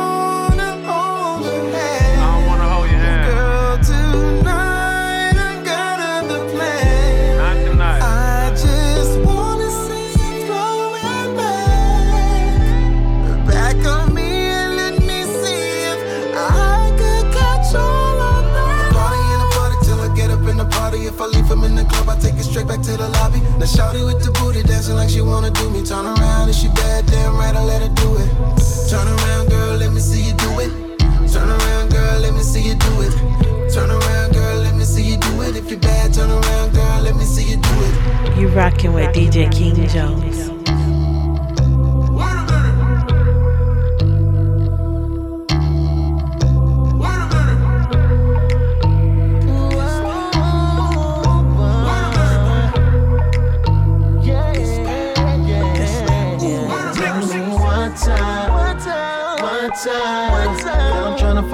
To 22.88 22.96
the 22.96 23.08
lobby. 23.20 23.40
Now 23.60 23.68
shawty 23.68 24.02
with 24.04 24.24
the 24.24 24.32
booty 24.40 24.62
dancing 24.62 24.96
like 24.96 25.10
she 25.10 25.20
wanna 25.20 25.50
do 25.50 25.68
me. 25.70 25.84
Turn 25.84 26.06
around 26.06 26.48
and 26.48 26.54
she 26.54 26.68
bad, 26.68 27.04
damn 27.06 27.36
right, 27.36 27.54
I 27.54 27.62
let 27.62 27.82
her 27.82 27.92
do 28.02 28.16
it. 28.16 28.28
Turn 28.88 29.06
around, 29.06 29.50
girl, 29.50 29.76
let 29.76 29.92
me 29.92 30.00
see 30.00 30.22
you 30.28 30.34
do 30.34 30.50
it. 30.64 30.72
Turn 31.32 31.48
around, 31.50 31.90
girl, 31.90 32.20
let 32.20 32.32
me 32.32 32.42
see 32.42 32.62
you 32.68 32.76
do 32.76 32.92
it. 33.06 33.12
Turn 33.74 33.90
around, 33.90 34.32
girl, 34.32 34.56
let 34.64 34.74
me 34.74 34.84
see 34.84 35.04
you 35.04 35.18
do 35.18 35.42
it. 35.42 35.56
If 35.56 35.70
you're 35.70 35.80
bad, 35.80 36.14
turn 36.14 36.30
around, 36.30 36.72
girl, 36.72 37.00
let 37.02 37.14
me 37.14 37.24
see 37.24 37.50
you 37.50 37.56
do 37.56 37.76
it. 37.88 38.38
You 38.38 38.48
rocking 38.48 38.94
with 38.94 39.14
DJ 39.14 39.52
King 39.52 39.86
Jones. 39.88 40.57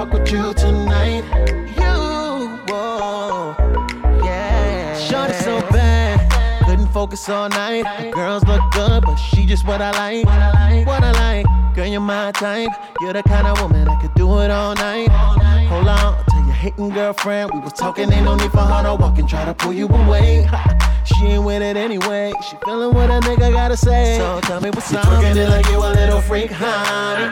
Fuck 0.05 0.13
with 0.13 0.31
you 0.31 0.53
tonight. 0.53 1.23
You, 1.77 2.57
whoa, 2.67 3.55
yeah. 4.23 4.97
Shorty 4.99 5.33
so 5.33 5.61
bad, 5.71 6.65
couldn't 6.65 6.87
focus 6.87 7.27
all 7.29 7.49
night. 7.49 7.85
The 8.01 8.11
girls 8.11 8.43
look 8.45 8.61
good, 8.71 9.03
but 9.03 9.15
she 9.15 9.45
just 9.45 9.65
what 9.65 9.81
I 9.81 9.91
like. 9.91 10.25
What 10.25 10.39
I 10.39 10.51
like, 10.51 10.87
what 10.87 11.03
I 11.03 11.11
like. 11.11 11.75
Girl, 11.75 11.87
you're 11.87 12.01
my 12.01 12.31
type. 12.31 12.69
You're 13.01 13.13
the 13.13 13.23
kind 13.23 13.47
of 13.47 13.61
woman 13.61 13.87
I 13.87 13.99
could 14.01 14.13
do 14.15 14.39
it 14.39 14.51
all 14.51 14.75
night. 14.75 15.09
Hold 15.09 15.87
on, 15.87 16.25
tell 16.25 16.45
your 16.45 16.53
hating 16.53 16.89
girlfriend 16.89 17.51
we 17.53 17.59
was 17.59 17.73
talking. 17.73 18.11
Ain't 18.11 18.25
no 18.25 18.35
need 18.35 18.51
for 18.51 18.59
her 18.59 18.83
to 18.83 18.95
walk 18.95 19.17
and 19.17 19.27
try 19.27 19.45
to 19.45 19.53
pull 19.53 19.73
you 19.73 19.87
away. 19.87 20.47
She 21.05 21.25
ain't 21.27 21.43
with 21.43 21.61
it 21.61 21.77
anyway. 21.77 22.33
She 22.49 22.57
feeling 22.65 22.91
what 22.95 23.11
a 23.11 23.19
nigga 23.19 23.51
gotta 23.51 23.77
say. 23.77 24.17
So 24.17 24.39
tell 24.41 24.59
me 24.59 24.71
what's 24.71 24.91
up. 24.91 25.05
You 25.05 25.11
up. 25.11 25.23
twerking 25.23 25.35
it 25.35 25.49
like 25.49 25.67
you 25.67 25.77
a 25.77 25.93
little 25.93 26.19
freak, 26.19 26.49
honey. 26.49 27.31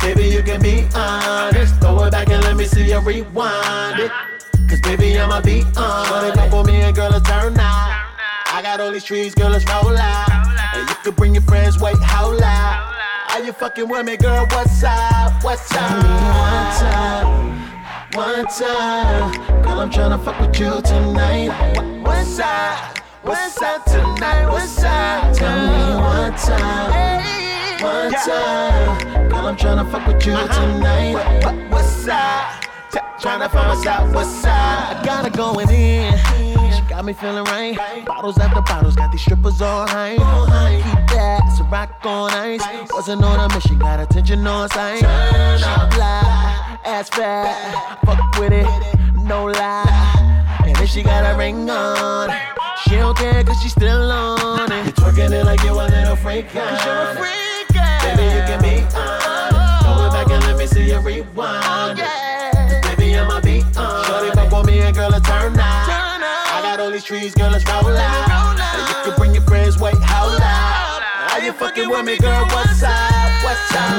Baby, 0.00 0.24
you 0.28 0.42
can 0.42 0.62
be 0.62 0.86
honest. 0.94 1.74
Throw 1.76 2.04
it 2.04 2.12
back 2.12 2.28
and 2.30 2.42
let 2.42 2.56
me 2.56 2.64
see 2.64 2.88
you 2.88 3.00
rewind 3.00 4.00
it. 4.00 4.10
Cause 4.68 4.80
baby, 4.80 5.18
I'ma 5.18 5.40
be 5.40 5.62
on. 5.76 6.06
Shorty 6.06 6.32
come 6.36 6.50
for 6.50 6.64
me 6.64 6.80
and 6.80 6.94
girl, 6.94 7.10
let's 7.10 7.28
turn 7.28 7.58
out. 7.58 8.06
I 8.52 8.62
got 8.62 8.80
all 8.80 8.92
these 8.92 9.04
trees, 9.04 9.34
girl, 9.34 9.50
let's 9.50 9.64
roll 9.68 9.96
out. 9.96 10.30
And 10.74 10.88
you 10.88 10.94
can 11.02 11.14
bring 11.14 11.34
your 11.34 11.42
friends, 11.42 11.78
wait, 11.80 11.96
how 11.98 12.32
loud? 12.32 12.96
Are 13.30 13.42
you 13.44 13.52
fucking 13.52 13.88
with 13.88 14.06
me, 14.06 14.16
girl? 14.16 14.46
What's 14.50 14.82
up? 14.82 15.42
What's 15.44 15.70
up? 15.72 15.90
One 15.92 16.74
time, 16.80 17.26
one 18.12 18.46
time. 18.46 19.62
Girl, 19.62 19.80
I'm 19.80 19.90
tryna 19.90 20.24
fuck 20.24 20.40
with 20.40 20.58
you 20.58 20.80
tonight. 20.82 21.50
What's 22.02 22.38
up? 22.38 22.98
What's 23.22 23.60
up 23.62 23.84
tonight? 23.84 24.48
What's 24.50 24.82
up? 24.82 25.34
Tell 25.34 25.56
me 25.66 25.94
one 26.00 26.34
time, 26.34 27.20
one 27.82 28.12
time. 28.12 29.28
Girl, 29.28 29.46
I'm 29.46 29.56
tryna 29.56 29.90
fuck 29.90 30.06
with 30.06 30.24
you 30.26 30.32
uh-huh. 30.32 30.74
tonight. 30.74 31.14
What- 31.14 31.44
what- 31.54 31.70
What's 31.70 32.08
up? 32.08 32.60
T- 32.92 32.98
Tryna 33.20 33.50
find 33.50 33.68
what's 33.68 33.86
up, 33.86 34.14
what's 34.14 34.44
up? 34.44 34.50
I 34.50 35.02
got 35.04 35.24
her 35.24 35.30
going 35.30 35.68
in. 35.70 36.12
She 36.72 36.82
got 36.88 37.04
me 37.04 37.12
feeling 37.12 37.44
right. 37.44 37.76
Bottles 38.06 38.38
after 38.38 38.60
bottles, 38.62 38.96
got 38.96 39.12
these 39.12 39.20
strippers 39.20 39.60
all 39.60 39.86
high. 39.86 40.16
Keep 40.16 41.06
that, 41.16 41.42
it's 41.46 41.60
a 41.60 41.64
rock 41.64 41.90
on 42.04 42.30
ice. 42.32 42.62
Wasn't 42.92 43.22
on 43.22 43.50
a 43.50 43.54
mission, 43.54 43.78
got 43.78 44.00
attention 44.00 44.46
on 44.46 44.68
sight. 44.70 44.98
She 44.98 45.96
fly, 45.96 46.78
ass 46.84 47.08
fat, 47.10 47.98
fuck 48.06 48.38
with 48.40 48.52
it, 48.52 48.66
no 49.22 49.44
lie. 49.46 50.56
And 50.66 50.76
if 50.78 50.88
she 50.88 51.02
got 51.02 51.22
a 51.32 51.36
ring 51.36 51.68
on, 51.68 52.30
she 52.84 52.96
don't 52.96 53.16
care 53.16 53.44
cause 53.44 53.60
she 53.62 53.68
still 53.68 54.10
on 54.10 54.72
it. 54.72 54.86
You 54.86 54.92
twerking 54.92 55.32
it 55.32 55.44
like 55.44 55.62
you 55.62 55.72
a 55.72 55.86
little 55.86 56.16
freak, 56.16 56.48
Cause 56.48 56.84
you're 56.84 56.94
a 56.94 57.14
freak, 57.16 57.49
Baby, 58.50 58.66
you 58.66 58.86
can 58.86 58.90
be 58.90 58.96
honest. 58.96 59.84
Throw 59.84 60.06
it 60.06 60.10
back 60.10 60.30
and 60.30 60.42
let 60.44 60.56
me 60.58 60.66
see 60.66 60.88
you 60.90 60.98
rewind. 60.98 61.98
baby, 62.82 63.16
I'ma 63.16 63.40
be 63.40 63.62
on. 63.76 64.04
Shorty 64.06 64.30
fuck 64.32 64.52
on 64.52 64.66
me 64.66 64.80
and 64.80 64.94
girl, 64.94 65.14
it's 65.14 65.28
turn 65.28 65.58
out. 65.58 65.88
I 65.88 66.60
got 66.60 66.80
all 66.80 66.90
these 66.90 67.04
trees, 67.04 67.32
girl, 67.34 67.50
let's 67.52 67.64
roll 67.66 67.86
out. 67.96 68.58
And 68.58 68.88
you 68.88 68.94
can 69.04 69.14
bring 69.16 69.34
your 69.34 69.44
friends, 69.44 69.78
wait, 69.78 69.94
hold 69.94 70.40
out. 70.42 71.00
Are 71.32 71.40
you 71.40 71.52
fucking 71.52 71.88
with 71.88 72.04
me, 72.04 72.16
girl? 72.18 72.44
What's 72.46 72.82
up? 72.82 73.44
What's 73.44 73.72
up? 73.72 73.92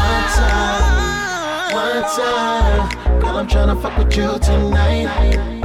One 0.00 0.24
time, 0.32 1.74
one 1.74 2.02
time, 2.16 3.20
girl, 3.20 3.36
I'm 3.36 3.46
tryna 3.46 3.82
fuck 3.82 3.98
with 3.98 4.16
you 4.16 4.38
tonight. 4.38 5.60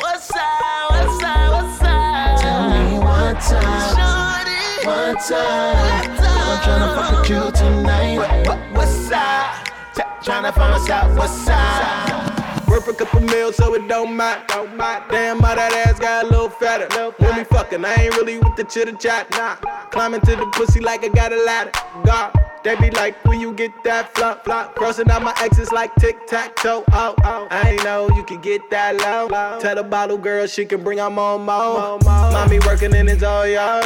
What's 0.00 0.30
up? 0.34 0.90
What's 0.90 1.22
up? 1.22 1.52
What's 1.52 1.82
up? 1.82 2.40
Tell 2.40 2.68
me 2.68 2.98
one 2.98 3.36
time, 3.36 4.84
one 4.84 5.16
time, 5.22 6.33
I'm 6.46 6.58
tryna 6.60 6.94
fuck 6.94 7.20
with 7.20 7.30
you 7.30 7.50
tonight. 7.52 8.16
What, 8.18 8.46
what, 8.46 8.72
what's 8.76 9.10
up? 9.10 9.64
T- 9.94 10.02
tryna 10.22 10.54
find 10.54 10.90
out. 10.90 11.16
What's 11.16 11.48
up? 11.48 12.68
Worth 12.68 12.88
a 12.88 12.94
couple 12.94 13.20
meals 13.20 13.56
so 13.56 13.74
it 13.74 13.88
don't 13.88 14.16
matter. 14.16 14.44
Don't 14.48 14.76
matter. 14.76 15.06
Damn, 15.10 15.38
how 15.40 15.54
that 15.54 15.72
ass 15.72 15.98
got 15.98 16.24
a 16.24 16.28
little 16.28 16.50
fatter. 16.50 16.88
When 17.18 17.36
we 17.36 17.44
fucking, 17.44 17.84
I 17.84 17.94
ain't 17.94 18.16
really 18.16 18.38
with 18.38 18.56
the 18.56 18.64
chitter 18.64 18.92
chat. 18.92 19.30
Nah, 19.30 19.56
climbing 19.90 20.20
to 20.22 20.36
the 20.36 20.46
pussy 20.52 20.80
like 20.80 21.04
I 21.04 21.08
got 21.08 21.32
a 21.32 21.42
ladder. 21.44 21.72
God. 22.04 22.32
They 22.64 22.74
be 22.76 22.90
like, 22.92 23.22
when 23.26 23.40
you 23.40 23.52
get 23.52 23.72
that 23.84 24.14
flop, 24.14 24.42
flop. 24.46 24.74
Crossing 24.74 25.10
out 25.10 25.22
my 25.22 25.34
exes 25.38 25.70
like 25.70 25.94
tic 25.96 26.26
tac 26.26 26.56
toe. 26.56 26.82
Oh, 26.92 27.14
oh. 27.22 27.46
I 27.50 27.72
ain't 27.72 27.84
know 27.84 28.08
you 28.16 28.24
can 28.24 28.40
get 28.40 28.70
that 28.70 28.96
low. 28.96 29.28
Tell 29.60 29.74
the 29.74 29.82
bottle 29.82 30.16
girl 30.16 30.46
she 30.46 30.64
can 30.64 30.82
bring 30.82 30.98
out 30.98 31.12
more, 31.12 31.38
more. 31.38 31.98
Mommy 32.00 32.58
working 32.60 32.94
and 32.94 33.10
it's 33.10 33.22
all 33.22 33.46
yours. 33.46 33.84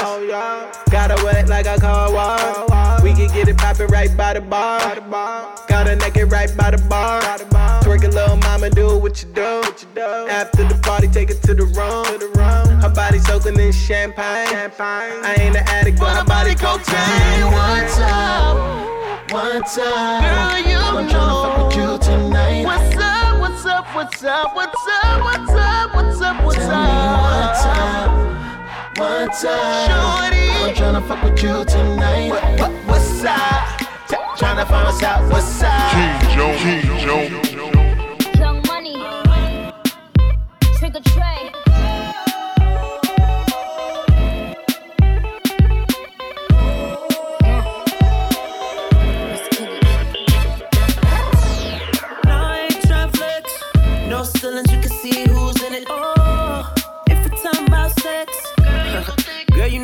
Got 0.92 1.10
her 1.10 1.24
wet 1.24 1.48
like 1.48 1.66
a 1.66 1.76
car 1.80 2.12
wash. 2.12 3.02
We 3.02 3.14
can 3.14 3.26
get 3.34 3.48
it 3.48 3.56
poppin' 3.58 3.88
right 3.88 4.16
by 4.16 4.34
the 4.34 4.42
bar. 4.42 4.78
Got 5.66 5.88
her 5.88 5.96
naked 5.96 6.30
right 6.30 6.56
by 6.56 6.70
the 6.70 6.78
bar. 6.88 7.20
Twerk 7.82 8.04
a 8.04 8.08
little 8.08 8.36
mama, 8.36 8.70
do 8.70 8.96
what 8.96 9.20
you 9.24 9.28
do. 9.34 9.62
After 10.30 10.62
the 10.62 10.78
party, 10.84 11.08
take 11.08 11.30
it 11.30 11.42
to 11.42 11.54
the 11.54 11.64
room. 11.64 12.57
Her 12.80 12.90
body 12.90 13.18
soaking 13.18 13.58
in 13.58 13.72
champagne. 13.72 14.48
I 14.78 15.36
ain't 15.40 15.56
an 15.56 15.64
addict, 15.66 15.98
but 15.98 16.16
her 16.16 16.24
body 16.24 16.54
cocaine. 16.54 17.44
One 17.52 17.86
time. 17.88 18.88
One 19.30 19.62
time, 19.62 20.22
girl, 20.22 20.72
you 20.72 20.78
I'm 20.78 21.06
tryna 21.06 21.42
fuck 21.42 21.66
with 21.68 21.76
you 21.76 21.98
tonight. 21.98 22.64
What's 22.64 22.96
up? 22.96 23.40
What's 23.40 23.66
up? 23.66 23.94
What's 23.94 24.24
up? 24.24 24.54
What's 24.54 24.86
up? 25.04 25.20
What's 25.22 25.50
up? 25.50 25.94
What's 25.94 26.20
up? 26.22 26.44
What's 26.44 26.56
Tell 26.56 26.70
up? 26.72 26.88
me 26.88 26.94
one 27.28 27.52
time, 27.60 28.10
one 28.96 29.28
time. 29.28 29.84
Shorty, 29.84 30.48
I'm 30.48 30.74
tryna 30.74 31.06
fuck 31.06 31.22
with 31.24 31.42
you 31.42 31.62
tonight. 31.66 32.30
What, 32.30 32.42
what, 32.58 32.72
what's 32.86 33.22
up? 33.24 33.78
T- 34.08 34.16
tryna 34.38 34.66
find 34.66 34.88
us 34.88 35.02
out. 35.02 35.30
What's 35.30 35.62
up? 35.62 35.92
King 35.92 36.34
Joe, 36.34 36.52
Young 38.38 38.62
Money, 38.66 38.96
Trigger 40.78 41.00
Trey. 41.04 41.50
No, 41.52 41.67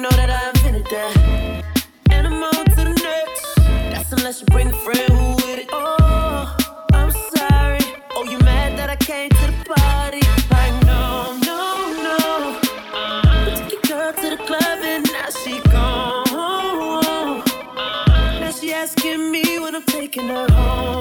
know 0.05 0.17
that 0.17 0.29
I 0.29 0.51
invented 0.51 0.87
that. 0.91 1.65
And 2.11 2.27
I'm 2.27 2.43
on 2.43 2.65
to 2.77 2.77
the 2.77 2.95
next. 3.11 3.45
That's 3.91 4.13
unless 4.13 4.41
you 4.41 4.47
bring 4.49 4.69
a 4.69 4.79
friend 4.85 5.11
who 5.19 5.35
with 5.37 5.61
it. 5.61 5.69
Oh, 5.73 6.55
I'm 6.93 7.11
sorry. 7.35 7.81
Oh, 8.15 8.25
you 8.25 8.39
mad 8.41 8.79
that 8.79 8.91
I 8.91 8.97
came 8.97 9.31
to 9.31 9.47
the 9.51 9.59
party? 9.65 10.23
Like, 10.55 10.75
no, 10.85 11.39
no, 11.49 11.61
no. 12.09 12.21
But 13.45 13.55
took 13.57 13.73
your 13.73 13.83
girl 13.91 14.13
to 14.13 14.29
the 14.37 14.41
club 14.49 14.79
and 14.93 15.05
now 15.11 15.31
she 15.43 15.55
gone. 15.71 17.43
Now 18.41 18.51
she 18.51 18.75
asking 18.75 19.31
me 19.31 19.59
when 19.59 19.75
I'm 19.75 19.85
taking 19.85 20.29
her 20.29 20.47
home. 20.53 20.94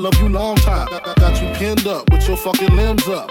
Love 0.00 0.14
you 0.20 0.28
long 0.28 0.56
time. 0.56 0.86
Got, 0.88 1.04
got- 1.04 1.16
got 1.16 1.42
you 1.42 1.48
pinned 1.58 1.86
up 1.86 2.08
with 2.10 2.26
your 2.26 2.36
fucking 2.36 2.74
limbs 2.74 3.06
up. 3.08 3.30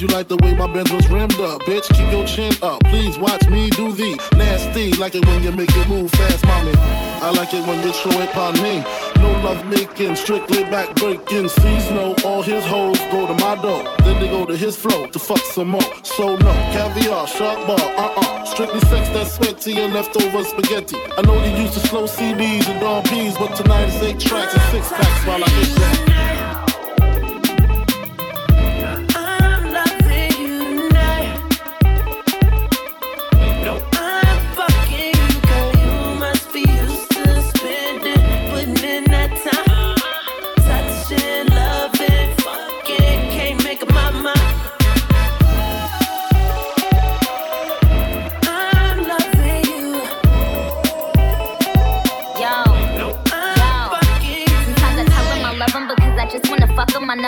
You 0.00 0.06
like 0.06 0.28
the 0.28 0.36
way 0.38 0.54
my 0.54 0.66
Benz 0.66 0.90
was 0.90 1.06
rimmed 1.10 1.38
up. 1.40 1.60
Bitch, 1.68 1.86
keep 1.94 2.10
your 2.10 2.24
chin 2.24 2.54
up. 2.62 2.82
Please 2.84 3.18
watch 3.18 3.46
me 3.50 3.68
do 3.68 3.92
the 3.92 4.16
nasty. 4.34 4.92
Like 4.94 5.14
it 5.14 5.26
when 5.26 5.42
you 5.42 5.52
make 5.52 5.68
it 5.76 5.88
move 5.90 6.10
fast, 6.12 6.42
mommy. 6.46 6.72
I 7.20 7.30
like 7.36 7.52
it 7.52 7.60
when 7.66 7.84
you 7.84 7.92
throw 7.92 8.18
it 8.18 8.34
on 8.34 8.54
me. 8.62 8.80
No 9.20 9.30
love 9.44 9.62
making, 9.66 10.16
strictly 10.16 10.64
back 10.64 10.94
breaking. 10.96 11.50
No, 11.94 12.14
all 12.24 12.40
his 12.40 12.64
hoes 12.64 12.98
go 13.12 13.26
to 13.26 13.34
my 13.44 13.60
door. 13.60 13.84
Then 13.98 14.18
they 14.20 14.28
go 14.28 14.46
to 14.46 14.56
his 14.56 14.74
flow 14.74 15.06
to 15.06 15.18
fuck 15.18 15.44
some 15.52 15.68
more. 15.68 15.94
So 16.02 16.34
no, 16.34 16.52
caviar, 16.72 17.26
shark 17.26 17.66
bar, 17.66 17.78
uh-uh. 17.78 18.44
Strictly 18.46 18.80
sex 18.80 19.06
that's 19.10 19.34
sweaty 19.34 19.78
and 19.80 19.92
leftover 19.92 20.42
spaghetti. 20.44 20.96
I 21.18 21.20
know 21.20 21.36
you 21.44 21.62
used 21.62 21.74
to 21.74 21.80
slow 21.80 22.04
CDs 22.04 22.66
and 22.70 22.80
Don 22.80 23.02
P's, 23.02 23.36
but 23.36 23.54
tonight 23.54 23.82
it's 23.82 24.02
eight 24.02 24.18
tracks 24.18 24.54
and 24.54 24.62
six 24.72 24.88
packs 24.88 25.26
while 25.26 25.44
I 25.44 25.48
hit 25.50 25.76
that. 25.76 26.39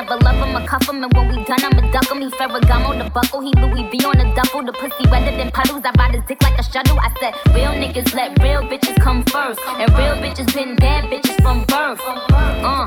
Never 0.03 0.25
love 0.25 0.37
him 0.37 0.57
or 0.57 0.67
cuff 0.67 0.89
him, 0.89 1.03
and 1.03 1.13
when 1.15 1.29
we 1.29 1.45
done, 1.45 1.63
I'ma 1.63 1.91
duck 1.93 2.11
him. 2.11 2.21
He 2.21 2.29
Ferragamo, 2.29 3.03
the 3.03 3.11
buckle, 3.11 3.41
he 3.41 3.53
Louis 3.61 3.89
V 3.91 4.05
on 4.05 4.19
the 4.19 4.33
duffel. 4.35 4.63
The 4.65 4.73
pussy 4.73 5.09
wetter 5.11 5.37
than 5.37 5.51
puddles. 5.51 5.83
I 5.85 5.93
ride 5.99 6.15
his 6.15 6.25
dick 6.25 6.43
like 6.43 6.59
a 6.59 6.63
shuttle. 6.63 6.99
I 6.99 7.13
said, 7.21 7.35
real 7.55 7.73
niggas 7.73 8.15
let 8.15 8.39
real 8.43 8.63
bitches 8.63 9.01
come 9.01 9.23
first, 9.25 9.61
and 9.67 9.91
real 9.95 10.17
bitches 10.17 10.53
been 10.55 10.77
bad 10.77 11.05
bitches 11.05 11.41
from 11.43 11.65
birth. 11.65 12.01
Uh, 12.05 12.87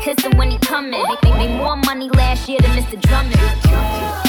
kiss 0.00 0.22
him 0.22 0.36
when 0.36 0.50
he 0.50 0.58
coming. 0.58 1.02
Make 1.22 1.36
me 1.36 1.48
more 1.56 1.76
money 1.76 2.08
last 2.10 2.48
year 2.48 2.60
than 2.60 2.70
Mr. 2.72 3.00
Drummond. 3.00 4.23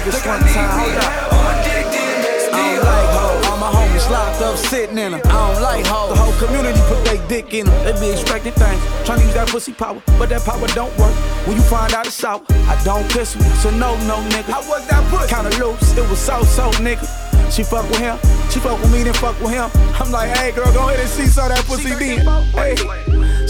Niggas 0.00 0.26
one 0.26 0.40
time, 0.40 0.80
hold 0.80 0.96
up. 0.96 1.30
I 1.32 2.56
don't 2.56 2.84
like 2.84 3.10
hoes. 3.12 3.46
All 3.48 3.58
my 3.58 3.70
homies 3.70 4.10
locked 4.10 4.40
up 4.40 4.56
sitting 4.56 4.96
in 4.96 5.12
them. 5.12 5.20
I 5.26 5.52
don't 5.52 5.62
like 5.62 5.84
hoes. 5.84 6.08
The 6.08 6.16
whole 6.16 6.32
community 6.40 6.80
put 6.88 7.04
their 7.04 7.20
dick 7.28 7.52
in 7.52 7.66
them. 7.66 7.84
They 7.84 7.92
be 8.00 8.12
expecting 8.12 8.52
things. 8.52 8.80
Trying 9.04 9.18
to 9.18 9.24
use 9.26 9.34
that 9.34 9.48
pussy 9.48 9.74
power, 9.74 10.02
but 10.18 10.30
that 10.30 10.40
power 10.42 10.66
don't 10.68 10.96
work. 10.96 11.14
When 11.46 11.58
you 11.58 11.62
find 11.64 11.92
out 11.92 12.06
it's 12.06 12.24
out, 12.24 12.50
I 12.50 12.82
don't 12.82 13.06
piss 13.10 13.36
with. 13.36 13.54
So 13.60 13.68
no, 13.70 13.94
no, 14.08 14.16
nigga. 14.32 14.48
How 14.48 14.66
was 14.66 14.86
that 14.88 15.04
pussy? 15.10 15.34
Kinda 15.34 15.50
loose. 15.62 15.94
It 15.94 16.08
was 16.08 16.18
so, 16.18 16.42
so, 16.44 16.70
nigga. 16.80 17.04
She 17.52 17.62
fuck 17.62 17.84
with 17.90 17.98
him. 17.98 18.16
She 18.48 18.58
fuck 18.58 18.80
with 18.80 18.90
me, 18.92 19.02
then 19.02 19.12
fuck 19.12 19.38
with 19.40 19.50
him. 19.50 19.68
I'm 20.00 20.10
like, 20.10 20.30
hey, 20.38 20.52
girl, 20.52 20.72
go 20.72 20.88
ahead 20.88 21.00
and 21.00 21.08
see 21.10 21.26
some 21.26 21.50
that 21.50 21.64
pussy 21.66 21.90
then. 21.90 22.24
Hey, 22.56 22.74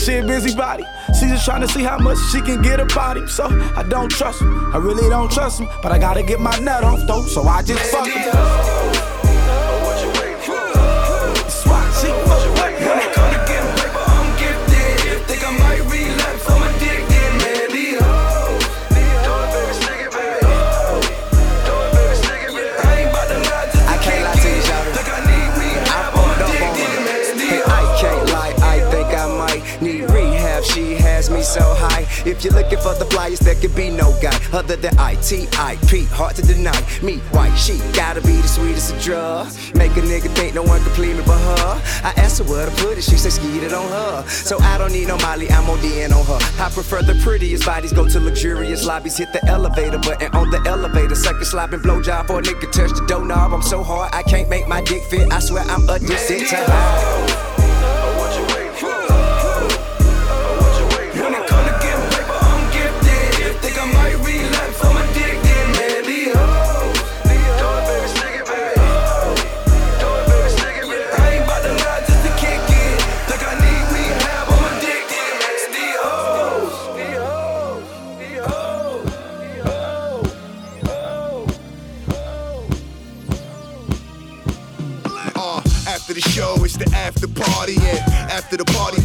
she 0.00 0.16
a 0.16 0.22
busybody. 0.24 0.84
She 1.18 1.26
just 1.26 1.44
trying 1.44 1.60
to 1.60 1.68
see 1.68 1.82
how 1.82 1.98
much 1.98 2.18
she 2.32 2.40
can 2.40 2.62
get 2.62 2.80
about 2.80 3.16
him. 3.16 3.28
So 3.28 3.44
I 3.76 3.82
don't 3.82 4.10
trust 4.10 4.40
him. 4.40 4.74
I 4.74 4.78
really 4.78 5.08
don't 5.08 5.30
trust 5.30 5.60
him. 5.60 5.68
But 5.82 5.92
I 5.92 5.98
gotta 5.98 6.22
get 6.22 6.40
my 6.40 6.58
nut 6.58 6.84
off 6.84 7.00
though. 7.06 7.22
So 7.22 7.42
I 7.42 7.62
just 7.62 7.90
fuck 7.90 8.06
him. 8.06 8.79
So 31.50 31.74
high. 31.74 32.06
If 32.24 32.44
you're 32.44 32.54
looking 32.54 32.78
for 32.78 32.94
the 32.94 33.06
flyers, 33.06 33.40
there 33.40 33.56
could 33.56 33.74
be 33.74 33.90
no 33.90 34.14
guy 34.22 34.36
other 34.52 34.76
than 34.76 34.96
I-T-I-P. 34.98 36.04
Hard 36.14 36.36
to 36.36 36.42
deny. 36.42 36.78
Me, 37.02 37.18
white, 37.34 37.56
she 37.56 37.78
gotta 37.92 38.20
be 38.20 38.36
the 38.38 38.46
sweetest 38.46 38.94
of 38.94 39.02
drugs. 39.02 39.74
Make 39.74 39.96
a 39.96 40.00
nigga 40.00 40.30
think 40.36 40.54
no 40.54 40.62
one 40.62 40.80
can 40.82 40.92
please 40.92 41.16
me 41.16 41.24
but 41.26 41.38
her. 41.38 41.82
I 42.06 42.12
asked 42.16 42.38
her 42.38 42.44
where 42.44 42.66
to 42.66 42.72
put 42.76 42.98
it, 42.98 43.02
she 43.02 43.16
said 43.16 43.32
skeet 43.32 43.64
it 43.64 43.72
on 43.72 43.88
her. 43.88 44.28
So 44.28 44.58
I 44.60 44.78
don't 44.78 44.92
need 44.92 45.08
no 45.08 45.16
Molly, 45.18 45.50
I'm 45.50 45.68
on 45.68 45.78
ODing 45.78 46.14
on 46.14 46.24
her. 46.26 46.62
I 46.62 46.70
prefer 46.70 47.02
the 47.02 47.14
prettiest 47.22 47.66
bodies, 47.66 47.92
go 47.92 48.08
to 48.08 48.20
luxurious 48.20 48.86
lobbies, 48.86 49.16
hit 49.16 49.32
the 49.32 49.44
elevator 49.46 49.98
button 49.98 50.30
on 50.32 50.50
the 50.50 50.62
elevator. 50.68 51.16
Suck 51.16 51.40
a 51.40 51.44
slopping 51.44 51.80
blowjob 51.80 52.28
for 52.28 52.38
a 52.38 52.42
nigga 52.42 52.70
touch 52.70 52.90
the 52.90 53.04
doorknob. 53.06 53.52
I'm 53.52 53.62
so 53.62 53.82
hard, 53.82 54.14
I 54.14 54.22
can't 54.22 54.48
make 54.48 54.68
my 54.68 54.82
dick 54.82 55.02
fit. 55.10 55.32
I 55.32 55.40
swear 55.40 55.64
I'm 55.64 55.88
addicted 55.88 56.46
to. 56.46 57.49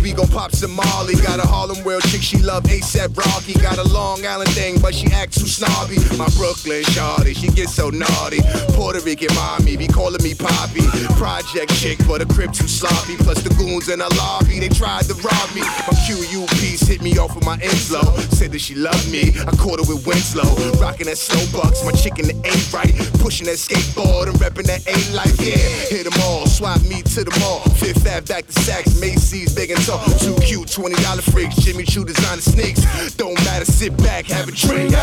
We 0.02 0.14
gon' 0.14 0.28
pop 0.28 0.52
some 0.52 0.72
Molly. 0.72 1.16
Got 1.16 1.40
a 1.40 1.48
Harlem 1.48 1.84
World 1.84 2.04
chick, 2.04 2.22
she 2.22 2.38
love 2.38 2.64
ASAP 2.64 3.16
Rocky. 3.18 3.54
Got 3.60 3.78
a 3.78 3.88
Long 3.88 4.26
Island 4.26 4.50
thing, 4.52 4.80
but 4.82 4.94
she 4.94 5.08
act 5.12 5.34
too 5.34 5.48
snobby. 5.48 5.98
My 6.18 6.30
Brooklyn 6.38 6.84
shawty, 6.94 7.36
she 7.36 7.48
get 7.48 7.70
so 7.70 7.90
naughty. 7.90 8.42
Puerto 8.74 9.02
Rican 9.02 9.34
mommy, 9.36 9.78
be 9.78 9.88
calling 9.88 10.24
me 10.24 10.34
Poppy. 10.34 10.86
Project 11.18 11.74
chick, 11.76 12.00
but 12.08 12.22
a 12.22 12.26
crib 12.26 12.54
too 12.54 12.68
sloppy. 12.68 13.16
Plus 13.18 13.42
the 13.44 13.54
goons 13.56 13.90
in 13.90 14.00
the 14.00 14.10
lobby, 14.16 14.60
they 14.60 14.70
tried 14.70 15.06
to 15.06 15.14
rob 15.16 15.48
me. 15.56 15.62
My 15.62 15.94
QU 16.06 16.46
hit 16.96 17.02
me 17.02 17.18
off 17.18 17.36
with 17.36 17.46
my 17.46 17.56
inflow. 17.56 18.16
Said 18.32 18.52
that 18.52 18.60
she 18.60 18.76
loved 18.76 19.12
me, 19.12 19.34
I 19.48 19.52
caught 19.58 19.80
her 19.84 19.88
with 19.88 20.06
Winslow. 20.06 20.48
Rocking 20.80 21.08
that 21.08 21.18
slow 21.18 21.44
bucks, 21.52 21.84
my 21.84 21.92
chicken 21.92 22.30
ain't 22.32 22.74
right. 22.74 22.94
Pushing 23.20 23.48
that 23.48 23.60
skateboard 23.60 24.28
and 24.28 24.38
repping 24.40 24.68
that 24.68 24.86
A 24.88 24.96
life, 25.16 25.36
yeah. 25.40 25.58
Hit 25.92 26.06
them 26.06 26.16
all, 26.24 26.46
swap 26.46 26.82
me 26.84 27.02
to 27.16 27.24
the 27.24 27.36
mall. 27.40 27.62
Fifth 27.76 28.08
Ave 28.08 28.26
back 28.28 28.48
to 28.48 28.54
Saks, 28.54 29.00
Macy's, 29.02 29.54
big 29.54 29.72
Too 29.76 30.36
cute, 30.42 30.68
$20 30.68 31.32
freaks, 31.32 31.56
Jimmy 31.58 31.84
Choo 31.84 32.06
designer 32.06 32.42
sneaks. 32.42 33.14
Don't 33.16 33.36
matter, 33.46 33.66
sit 33.66 33.96
back, 33.98 34.26
have 34.26 34.48
a 34.48 34.52
drink. 34.52 34.96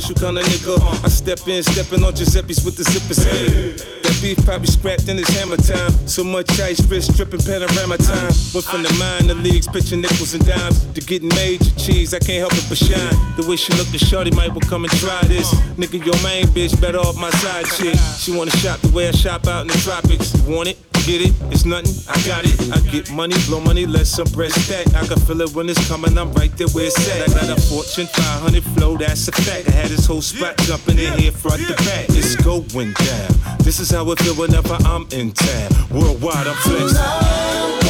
Special 0.00 0.14
kind 0.16 0.38
of 0.38 0.44
nigga. 0.46 1.04
I 1.04 1.08
step 1.08 1.46
in, 1.46 1.62
stepping 1.62 2.02
on 2.02 2.12
Giuseppe's 2.14 2.64
with 2.64 2.76
the 2.76 2.82
zippers. 2.82 3.22
Hey. 3.22 3.78
That 4.02 4.18
beef 4.20 4.44
probably 4.44 4.66
scrapped 4.66 5.08
in 5.08 5.18
his 5.18 5.28
hammer 5.28 5.56
time. 5.56 5.92
So 6.08 6.24
much 6.24 6.50
ice, 6.58 6.82
wrist 6.90 7.14
dripping 7.16 7.38
panorama 7.40 7.96
time. 7.98 8.34
Went 8.50 8.66
from 8.66 8.82
the 8.82 8.92
minor 8.98 9.34
leagues, 9.34 9.68
pitching 9.68 10.00
nickels 10.00 10.34
and 10.34 10.44
dimes, 10.44 10.84
to 10.94 11.00
getting 11.00 11.28
major 11.28 11.70
cheese. 11.78 12.12
I 12.12 12.18
can't 12.18 12.42
help 12.42 12.54
it 12.54 12.66
but 12.68 12.78
shine. 12.78 13.14
The 13.36 13.46
way 13.46 13.54
she 13.54 13.72
lookin', 13.74 14.02
shorty 14.02 14.32
might 14.32 14.50
well 14.50 14.66
come 14.66 14.82
and 14.82 14.92
try 14.98 15.22
this. 15.30 15.54
Nigga, 15.78 16.04
your 16.04 16.18
main 16.26 16.46
bitch 16.50 16.74
better 16.80 16.98
off 16.98 17.14
my 17.16 17.30
side 17.30 17.66
chick. 17.78 17.94
She 18.18 18.36
wanna 18.36 18.50
shop 18.50 18.80
the 18.80 18.90
way 18.90 19.06
I 19.06 19.12
shop 19.12 19.46
out 19.46 19.62
in 19.62 19.68
the 19.68 19.78
tropics. 19.78 20.34
You 20.34 20.56
want 20.56 20.70
it? 20.70 20.93
Get 21.04 21.20
it? 21.20 21.34
It's 21.52 21.66
nothing. 21.66 21.92
I 22.08 22.16
got 22.26 22.44
it. 22.46 22.56
I 22.72 22.80
get 22.90 23.10
money, 23.12 23.34
blow 23.46 23.60
money, 23.60 23.84
let 23.84 24.06
some 24.06 24.26
bread 24.32 24.52
stack. 24.52 24.86
I 24.94 25.06
can 25.06 25.20
feel 25.20 25.42
it 25.42 25.54
when 25.54 25.68
it's 25.68 25.86
coming. 25.86 26.16
I'm 26.16 26.32
right 26.32 26.50
there 26.56 26.68
where 26.68 26.86
it's 26.86 26.96
at. 27.10 27.28
I 27.28 27.46
got 27.46 27.58
a 27.58 27.60
Fortune 27.60 28.06
500 28.06 28.64
flow, 28.72 28.96
that's 28.96 29.28
a 29.28 29.32
fact. 29.32 29.68
I 29.68 29.72
had 29.72 29.88
this 29.88 30.06
whole 30.06 30.22
spot 30.22 30.56
jumping 30.60 30.98
in 30.98 31.12
here 31.18 31.30
front 31.30 31.60
to 31.66 31.74
back. 31.84 32.06
It's 32.08 32.36
going 32.36 32.94
down. 32.94 33.58
This 33.58 33.80
is 33.80 33.90
how 33.90 34.10
it 34.12 34.18
feel 34.20 34.34
whenever 34.34 34.78
I'm 34.86 35.06
in 35.12 35.32
town. 35.32 35.72
Worldwide, 35.90 36.46
I'm 36.46 36.56
flexing. 36.56 37.83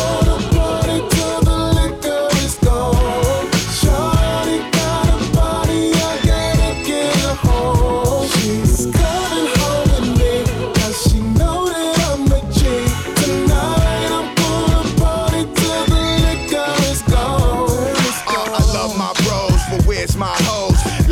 Where's 20.05 20.17
my? 20.19 20.54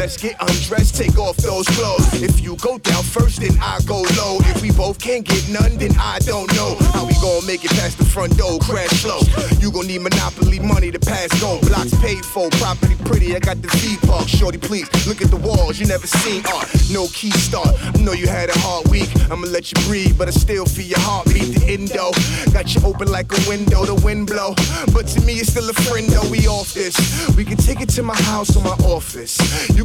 Let's 0.02 0.16
get 0.16 0.34
undressed, 0.40 0.96
take 0.96 1.16
off 1.16 1.36
those 1.36 1.64
clothes. 1.78 2.20
If 2.20 2.40
you 2.40 2.56
go 2.56 2.76
down 2.76 3.04
first, 3.04 3.40
then 3.40 3.56
I 3.62 3.78
go 3.86 4.02
low. 4.18 4.38
If 4.50 4.60
we 4.60 4.72
both 4.72 4.98
can't 4.98 5.24
get 5.24 5.48
none, 5.48 5.78
then 5.78 5.92
I 5.96 6.18
don't 6.18 6.52
know 6.54 6.74
how 6.90 7.06
we 7.06 7.14
gon' 7.22 7.46
make 7.46 7.64
it 7.64 7.70
past 7.70 7.98
the 7.98 8.04
front 8.04 8.36
door. 8.36 8.58
Crash 8.58 8.90
slow. 9.06 9.20
You 9.60 9.70
gon' 9.70 9.86
need 9.86 10.00
monopoly 10.00 10.58
money 10.58 10.90
to 10.90 10.98
pass 10.98 11.28
go. 11.40 11.60
Blocks 11.60 11.94
paid 12.00 12.24
for, 12.24 12.50
property 12.58 12.96
pretty. 13.04 13.36
I 13.36 13.38
got 13.38 13.62
the 13.62 13.68
V 13.78 13.96
park. 14.04 14.26
Shorty, 14.26 14.58
please 14.58 14.90
look 15.06 15.22
at 15.22 15.30
the 15.30 15.36
walls. 15.36 15.78
You 15.78 15.86
never 15.86 16.08
seen 16.08 16.42
art. 16.52 16.66
No 16.90 17.06
key 17.14 17.30
start. 17.30 17.70
I 17.80 17.96
know 18.02 18.10
you 18.12 18.26
had 18.26 18.50
a 18.50 18.58
hard 18.58 18.88
week. 18.88 19.08
I'ma 19.30 19.46
let 19.46 19.70
you 19.70 19.78
breathe, 19.86 20.18
but 20.18 20.26
I 20.26 20.32
still 20.32 20.66
feel 20.66 20.86
your 20.86 20.98
heartbeat. 20.98 21.54
The 21.54 21.78
endo 21.78 22.10
got 22.52 22.74
you 22.74 22.82
open 22.84 23.06
like 23.06 23.30
a 23.30 23.48
window. 23.48 23.84
The 23.84 23.94
wind 24.02 24.26
blow, 24.26 24.54
but 24.92 25.06
to 25.14 25.20
me 25.20 25.34
it's 25.34 25.52
still 25.52 25.70
a 25.70 25.72
friend. 25.86 26.08
Though 26.08 26.28
we 26.28 26.48
off 26.48 26.74
this. 26.74 26.98
We 27.36 27.44
can 27.44 27.56
take 27.56 27.80
it 27.80 27.88
to 27.90 28.02
my 28.02 28.16
house 28.22 28.56
or 28.56 28.64
my 28.64 28.76
office. 28.82 29.38
You 29.76 29.84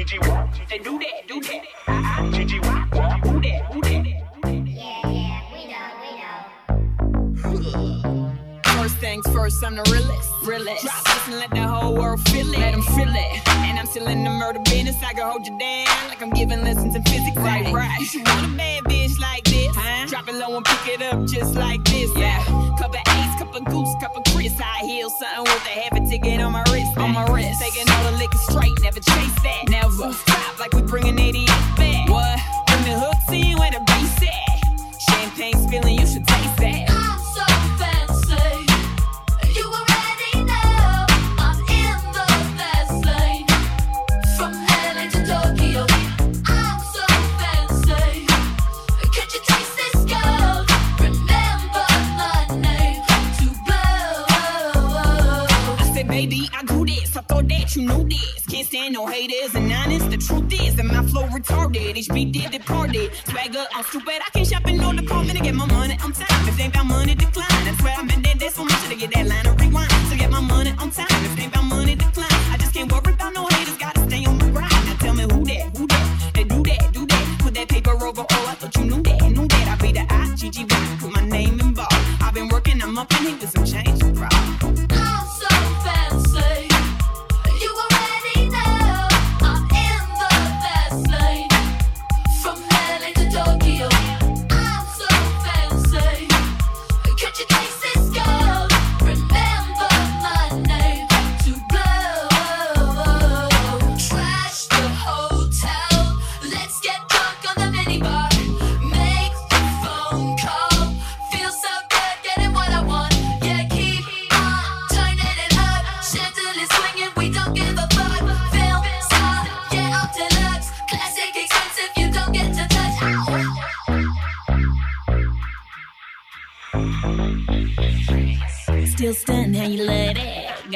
Gigi 0.00 0.18
walk. 0.30 0.48
They 0.70 0.78
do 0.78 0.98
that. 0.98 1.28
Do 1.28 1.42
that. 1.42 2.30
Gigi 2.32 2.58
walk. 2.60 2.90
walk. 2.94 3.20
Who 3.26 3.38
that? 3.42 3.70
Who 3.70 3.82
that? 3.82 4.20
First 8.64 8.96
things 8.96 9.26
first, 9.26 9.62
I'm 9.62 9.76
the 9.76 9.82
realest. 9.92 10.30
realest. 10.46 10.84
Drop 10.84 11.04
this 11.04 11.28
and 11.28 11.36
let 11.36 11.50
the 11.50 11.68
whole 11.68 11.94
world 11.94 12.18
feel 12.30 12.50
it. 12.50 12.58
Let 12.58 12.72
them 12.72 12.80
feel 12.80 13.10
it. 13.10 13.48
And 13.48 13.78
I'm 13.78 13.84
still 13.84 14.06
in 14.06 14.24
the 14.24 14.30
murder 14.30 14.60
business. 14.64 14.96
I 15.04 15.12
can 15.12 15.30
hold 15.30 15.46
you 15.46 15.58
down 15.58 16.08
like 16.08 16.22
I'm 16.22 16.30
giving 16.30 16.64
lessons 16.64 16.96
in 16.96 17.02
physics. 17.02 17.36
Right, 17.36 17.70
right. 17.70 18.00
You 18.00 18.06
should 18.06 18.26
want 18.26 18.54
a 18.54 18.56
bad 18.56 18.84
bitch 18.84 19.18
like 19.20 19.44
this. 19.44 19.68
Huh? 19.76 20.06
Drop 20.06 20.26
it 20.30 20.34
low 20.34 20.56
and 20.56 20.64
pick 20.64 20.94
it 20.94 21.02
up 21.02 21.26
just 21.26 21.56
like 21.56 21.84
this. 21.84 22.10
Yeah. 22.16 22.42
Cup 22.78 22.94
of 22.94 23.19
cup 23.64 23.72
goose, 23.72 23.94
cup 24.00 24.16
of 24.16 24.24
Chris. 24.32 24.58
High 24.58 24.86
heels, 24.86 25.18
something 25.18 25.52
with 25.52 25.66
a 25.66 25.80
heavy 25.80 26.08
ticket 26.08 26.40
on 26.40 26.52
my 26.52 26.62
wrist. 26.70 26.96
On 26.98 27.12
my 27.12 27.26
wrist. 27.26 27.60
Taking 27.60 27.88
all 27.90 28.10
the 28.10 28.18
liquor 28.18 28.38
straight, 28.50 28.72
never 28.82 29.00
chase 29.00 29.42
that. 29.42 29.68
Never 29.68 30.12
stop 30.12 30.58
like 30.58 30.72
we 30.72 30.82
bringing 30.82 31.18
88 31.18 31.46
back. 31.76 32.08
What? 32.08 32.38
Bring 32.68 32.84
the 32.84 32.98
hooks 32.98 33.28
in 33.32 33.58
where 33.58 33.70
the 33.70 33.80
no 58.88 59.06
haters 59.06 59.54
and 59.54 59.70
honest. 59.72 60.10
The 60.10 60.16
truth 60.16 60.52
is 60.52 60.76
that 60.76 60.86
my 60.86 61.04
flow 61.06 61.26
retarded. 61.28 61.96
HB 61.96 62.32
did 62.32 62.50
departed. 62.50 63.10
Swagger, 63.26 63.66
I'm 63.74 63.84
stupid. 63.84 64.20
I 64.26 64.30
can't 64.32 64.46
shop 64.46 64.66
in 64.68 64.76
no 64.78 64.92
department 64.92 65.36
to 65.38 65.44
get 65.44 65.54
my 65.54 65.66
money 65.66 65.98
on 66.04 66.12
time. 66.12 66.48
If 66.48 66.58
ain't 66.60 66.74
about 66.74 66.86
money, 66.86 67.14
decline. 67.14 67.46
I 67.50 67.76
swear 67.80 67.94
I'm 67.96 68.08
in 68.10 68.22
that 68.22 68.38
debt 68.38 68.52
so 68.52 68.64
much 68.64 68.88
to 68.88 68.94
get 68.96 69.12
that 69.12 69.26
line 69.26 69.46
of 69.46 69.60
rewind. 69.60 69.90
To 70.10 70.16
get 70.16 70.30
my 70.30 70.40
money 70.40 70.70
on 70.78 70.90
time. 70.90 71.06
If 71.10 71.38
ain't 71.38 71.52
about 71.52 71.64
money, 71.64 71.94
decline. 71.94 72.26
I 72.52 72.56
just 72.58 72.72
can't 72.72 72.90
worry 72.90 73.12
about 73.12 73.34
no 73.34 73.46
haters. 73.46 73.76
Gotta 73.76 74.00
stay 74.08 74.24
on 74.24 74.38
my 74.38 74.48
grind. 74.50 74.86
Now 74.86 74.96
tell 74.98 75.14
me 75.14 75.24
who 75.24 75.44
that, 75.44 75.76
who 75.76 75.86
that. 75.86 76.32
They 76.34 76.44
do 76.44 76.62
that, 76.62 76.92
do 76.92 77.06
that. 77.06 77.36
Put 77.40 77.54
that 77.54 77.68
paper 77.68 77.92
over. 77.92 78.22
Oh, 78.22 78.46
I 78.48 78.54
thought 78.54 78.74
you 78.76 78.84
knew 78.84 79.02
that, 79.02 79.22
knew 79.30 79.46
that. 79.46 79.68
I 79.68 79.74
be 79.82 79.92
the 79.92 80.06
I, 80.08 80.34
Gigi 80.36 80.64
Rock. 80.64 81.00
Put 81.00 81.12
my 81.12 81.24
name 81.28 81.60
in 81.60 81.74
ball. 81.74 81.86
I've 82.22 82.34
been 82.34 82.48
working, 82.48 82.82
I'm 82.82 82.96
up 82.98 83.10
in 83.18 83.26
here 83.26 83.36
with 83.38 83.50
some 83.50 83.64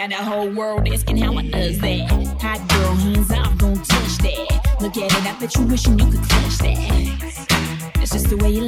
Got 0.05 0.11
the 0.11 0.17
whole 0.17 0.51
world 0.51 0.87
asking 0.87 1.17
how 1.17 1.33
I 1.33 1.49
does 1.49 1.79
that. 1.79 2.11
Hot 2.43 2.69
girl, 2.69 2.95
hands 2.95 3.31
off, 3.31 3.57
don't 3.57 3.77
touch 3.77 4.19
that. 4.19 4.77
Look 4.79 4.99
at 4.99 5.11
it, 5.11 5.25
I 5.25 5.41
bet 5.41 5.57
you 5.57 5.63
wishing 5.65 5.99
you 5.99 6.05
could 6.05 6.21
clutch 6.29 6.59
that. 6.59 7.93
That's 7.95 8.11
just 8.11 8.29
the 8.29 8.37
way 8.37 8.51
you 8.51 8.64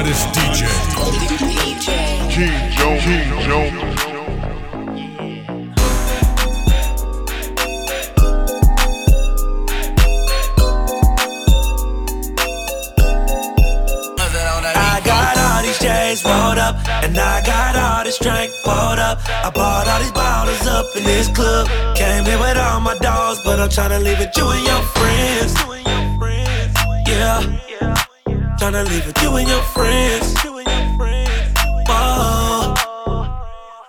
hottest 0.00 0.28
DJ. 0.32 0.64
King 2.30 2.70
Jones. 2.70 3.02
King 3.04 3.28
Jones. 3.44 3.74
I 14.72 15.00
got 15.04 15.36
all 15.36 15.62
these 15.62 15.78
J's 15.78 16.24
rolled 16.24 16.58
up, 16.58 16.76
and 17.04 17.18
I 17.18 17.42
got 17.44 17.76
all 17.76 18.04
this 18.04 18.18
drink 18.18 18.52
poured 18.64 18.98
up. 18.98 19.18
I 19.28 19.50
bought 19.54 19.86
all 19.86 20.00
these 20.00 20.12
bottles 20.12 20.66
up 20.66 20.96
in 20.96 21.04
this 21.04 21.28
club. 21.28 21.68
Came 21.94 22.24
here 22.24 22.38
with 22.38 22.56
all 22.56 22.80
my 22.80 22.96
dogs, 22.98 23.40
but 23.44 23.60
I'm 23.60 23.68
tryna 23.68 24.02
leave 24.02 24.20
it 24.20 24.34
you 24.34 24.48
and 24.48 24.66
your 24.66 24.82
friends. 24.96 25.54
Yeah, 27.06 27.69
tryna 28.60 28.86
leave 28.90 29.08
it 29.08 29.22
you 29.22 29.34
and 29.36 29.48
your 29.48 29.62
friends. 29.72 30.36
Whoa. 31.88 32.74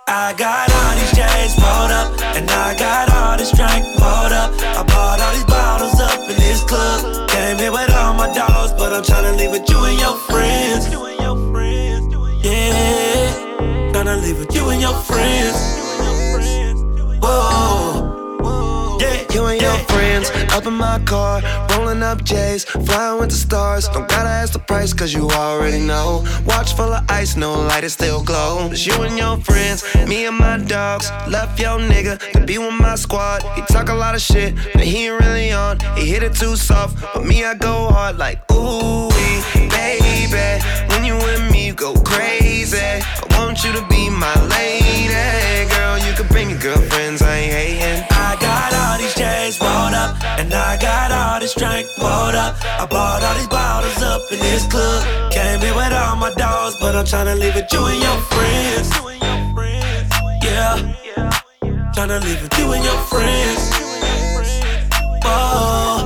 I 0.08 0.32
got 0.32 0.72
all 0.72 0.94
these 0.96 1.12
J's 1.12 1.52
rolled 1.60 1.92
up, 1.92 2.08
and 2.34 2.50
I 2.50 2.74
got 2.78 3.12
all 3.12 3.36
this 3.36 3.52
drink 3.52 3.84
poured 4.00 4.32
up. 4.32 4.50
I 4.62 4.82
bought 4.82 5.20
all 5.20 5.32
these 5.34 5.44
bottles 5.44 6.00
up 6.00 6.20
in 6.20 6.36
this 6.36 6.62
club. 6.62 7.28
Came 7.28 7.58
here 7.58 7.70
with 7.70 7.94
all 7.94 8.14
my 8.14 8.32
dogs, 8.32 8.72
but 8.72 8.94
I'm 8.94 9.02
tryna 9.02 9.36
leave 9.36 9.52
it 9.52 9.68
you 9.68 9.76
and 9.84 10.00
your 10.00 10.16
friends. 10.30 10.88
Yeah, 12.42 13.92
tryna 13.92 14.22
leave 14.22 14.40
it 14.40 14.54
you 14.54 14.70
and 14.70 14.80
your 14.80 14.94
friends. 14.94 15.81
Friends. 20.24 20.52
Up 20.52 20.66
in 20.66 20.74
my 20.74 20.98
car, 21.00 21.42
rolling 21.70 22.02
up 22.02 22.24
J's, 22.24 22.64
flying 22.64 23.20
with 23.20 23.30
the 23.30 23.36
stars. 23.36 23.88
Don't 23.88 24.08
gotta 24.08 24.28
ask 24.28 24.52
the 24.52 24.58
price, 24.58 24.92
cause 24.92 25.12
you 25.12 25.28
already 25.30 25.80
know. 25.80 26.24
Watch 26.46 26.74
full 26.74 26.92
of 26.92 27.04
ice, 27.10 27.36
no 27.36 27.52
light, 27.52 27.84
it 27.84 27.90
still 27.90 28.22
glow. 28.22 28.68
It's 28.70 28.86
you 28.86 28.94
and 29.02 29.16
your 29.18 29.36
friends, 29.38 29.84
me 30.06 30.26
and 30.26 30.36
my 30.36 30.58
dogs. 30.58 31.10
Left 31.28 31.58
your 31.58 31.78
nigga 31.78 32.18
to 32.32 32.44
be 32.44 32.58
with 32.58 32.74
my 32.74 32.94
squad. 32.94 33.42
He 33.54 33.62
talk 33.62 33.88
a 33.88 33.94
lot 33.94 34.14
of 34.14 34.20
shit, 34.20 34.54
but 34.72 34.82
he 34.82 35.06
ain't 35.06 35.20
really 35.20 35.52
on. 35.52 35.78
He 35.96 36.06
hit 36.06 36.22
it 36.22 36.34
too 36.34 36.56
soft, 36.56 36.96
but 37.14 37.24
me, 37.24 37.44
I 37.44 37.54
go 37.54 37.88
hard 37.88 38.18
like, 38.18 38.38
ooh, 38.52 39.08
baby. 39.82 40.48
When 40.90 41.04
you 41.04 41.16
with 41.16 41.42
me, 41.50 41.66
you 41.68 41.74
go 41.74 41.92
crazy. 42.12 42.78
I 42.78 43.26
want 43.36 43.64
you 43.64 43.72
to 43.78 43.82
be 43.92 44.02
my 44.24 44.36
lady. 44.56 45.68
Girl, 45.74 45.96
you 46.06 46.12
can 46.18 46.26
bring 46.28 46.50
your 46.50 46.62
girlfriends, 46.66 47.20
I 47.22 47.34
ain't 47.42 47.52
hating. 47.52 48.04
I 48.10 48.36
got 48.46 48.70
all 48.82 48.96
these 49.02 49.14
J's 49.14 49.60
rolled 49.60 49.96
up, 50.04 50.12
and 50.40 50.52
I 50.54 50.72
got 50.88 51.08
all 51.10 51.40
this 51.40 51.54
drink 51.54 51.86
rolled 51.98 52.36
up. 52.44 52.52
I 52.82 52.86
bought 52.86 53.22
all 53.26 53.34
these 53.34 53.48
bottles 53.48 54.02
up 54.02 54.22
in 54.32 54.38
this 54.38 54.64
club. 54.72 55.00
Came 55.32 55.60
here 55.60 55.74
with 55.74 55.92
all 55.92 56.16
my 56.16 56.32
dogs, 56.34 56.76
but 56.80 56.94
I'm 56.94 57.04
tryna 57.04 57.38
leave 57.38 57.54
with 57.54 57.72
you 57.72 57.82
and 57.92 58.00
your 58.06 58.18
friends. 58.32 58.88
Yeah, 60.46 60.74
tryna 61.94 62.18
leave 62.26 62.40
with 62.42 62.58
you 62.58 62.72
and 62.72 62.84
your 62.84 63.00
friends. 63.10 63.62
Oh. 65.24 66.01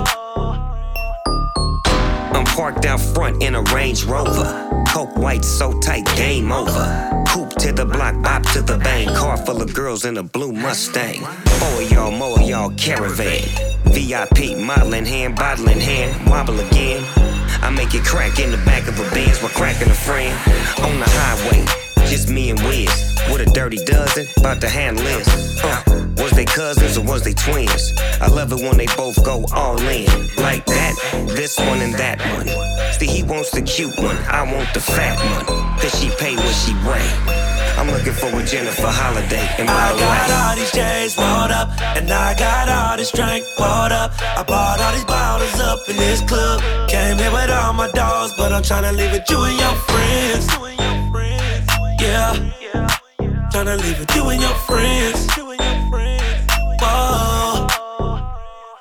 Parked 2.57 2.87
out 2.87 3.01
front 3.01 3.43
in 3.43 3.55
a 3.55 3.61
Range 3.61 4.03
Rover. 4.05 4.85
Coke 4.89 5.15
white 5.19 5.45
so 5.45 5.79
tight, 5.81 6.07
game 6.17 6.51
over. 6.51 7.25
Coupe 7.29 7.51
to 7.57 7.71
the 7.71 7.85
block, 7.85 8.23
bop 8.23 8.45
to 8.55 8.63
the 8.63 8.79
bang. 8.79 9.15
Car 9.15 9.37
full 9.37 9.61
of 9.61 9.75
girls 9.75 10.07
in 10.07 10.17
a 10.17 10.23
blue 10.23 10.53
Mustang. 10.53 11.21
Four 11.61 11.83
y'all, 11.83 12.11
more 12.11 12.41
y'all 12.41 12.71
caravan. 12.79 13.43
VIP, 13.85 14.57
modeling 14.57 15.05
hand, 15.05 15.37
bottle 15.37 15.69
in 15.69 15.79
hand, 15.79 16.31
wobble 16.31 16.59
again. 16.59 17.05
I 17.61 17.69
make 17.69 17.95
it 17.95 18.05
crack 18.05 18.39
in 18.39 18.51
the 18.51 18.57
back 18.65 18.89
of 18.89 18.99
a 19.01 19.11
Benz 19.11 19.39
while 19.43 19.53
cracking 19.53 19.91
a 19.91 19.95
friend. 19.95 20.33
On 20.83 20.99
the 20.99 21.07
highway, 21.07 21.86
just 22.07 22.29
me 22.31 22.51
and 22.51 22.61
Wiz. 22.61 22.89
With 23.31 23.41
a 23.47 23.51
dirty 23.53 23.79
dozen, 23.85 24.29
about 24.39 24.61
to 24.61 24.69
handle 24.69 25.03
this. 25.05 25.63
Uh, 25.63 25.83
was 26.19 26.31
they 26.33 26.45
cousins 26.45 26.97
or 26.97 27.05
was 27.05 27.23
they 27.23 27.35
twins? 27.35 27.93
I 28.21 28.29
love 28.29 28.53
it 28.53 28.61
when 28.61 28.77
they 28.77 28.87
both 28.97 29.23
go 29.25 29.45
all 29.53 29.79
in. 29.81 30.07
Like 30.37 30.65
that, 30.67 30.95
this 31.29 31.59
one 31.59 31.81
and 31.81 31.95
that 31.95 32.19
one. 32.37 32.47
See, 32.93 33.07
he 33.07 33.23
wants 33.23 33.51
the 33.51 33.63
cute 33.63 33.97
one, 33.99 34.17
I 34.29 34.43
want 34.43 34.73
the 34.75 34.81
fat 34.81 35.19
one. 35.19 35.45
Cause 35.81 35.99
she 36.01 36.11
pay 36.19 36.37
what 36.37 36.55
she 36.55 36.73
weigh. 36.87 37.11
I'm 37.77 37.91
looking 37.91 38.13
for 38.15 38.29
a 38.29 38.45
Jennifer 38.45 38.89
Holliday 38.89 39.47
in 39.59 39.67
my 39.67 39.73
I 39.73 39.91
got 39.93 40.01
life. 40.01 40.49
all 40.49 40.57
these 40.57 40.73
J's 40.73 41.19
rolled 41.19 41.51
up, 41.51 41.69
and 41.97 42.11
I 42.11 42.35
got 42.39 42.69
all 42.69 42.97
this 42.97 43.11
drink 43.11 43.45
poured 43.57 43.93
up. 43.93 44.13
I 44.23 44.43
bought 44.45 44.81
all 44.81 44.93
these 44.93 45.05
bottles 45.05 45.61
up 45.61 45.81
in 45.89 45.97
this 45.97 46.23
club. 46.23 46.63
Came 46.89 47.19
here 47.19 47.33
with 47.33 47.51
all 47.51 47.75
my 47.75 47.91
dogs, 47.91 48.33
but 48.37 48.53
I'm 48.53 48.63
trying 48.63 48.85
to 48.85 48.93
leave 48.93 49.13
with 49.13 49.29
you 49.29 49.43
and 49.43 49.59
your 49.59 49.75
friends. 49.91 50.49
Yeah, 51.99 52.34
tryna 53.51 53.80
leave 53.82 53.99
with 53.99 54.14
you 54.14 54.28
and 54.28 54.40
your 54.40 54.55
friends. 54.66 55.26
Whoa. 56.80 57.66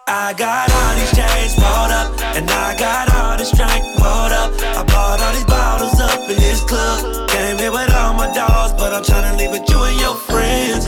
I 0.08 0.34
got 0.38 0.70
all 0.70 0.96
these 0.96 1.12
chains 1.16 1.56
rolled 1.58 1.92
up, 1.92 2.20
and 2.36 2.50
I 2.50 2.76
got 2.78 3.14
all 3.16 3.38
this 3.38 3.52
drink 3.52 3.84
rolled 4.00 4.34
up. 4.34 4.52
I 4.62 4.84
bought 4.84 5.22
all 5.22 5.34
these 5.34 5.46
bottles 5.46 6.00
up 6.02 6.30
in 6.30 6.36
this 6.36 6.62
club. 6.64 7.30
Came 7.30 7.58
here 7.58 7.72
with 7.72 7.94
all 7.94 8.14
my 8.14 8.32
dogs, 8.34 8.74
but 8.74 8.94
I'm 8.94 9.04
tryna 9.04 9.38
leave 9.38 9.52
with 9.52 9.70
you 9.70 9.82
and 9.82 10.00
your 10.00 10.16
friends. 10.16 10.88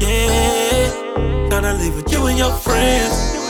Yeah, 0.00 0.90
tryna 1.50 1.78
leave 1.80 1.96
with 1.96 2.10
you 2.12 2.26
and 2.26 2.38
your 2.38 2.52
friends. 2.52 3.41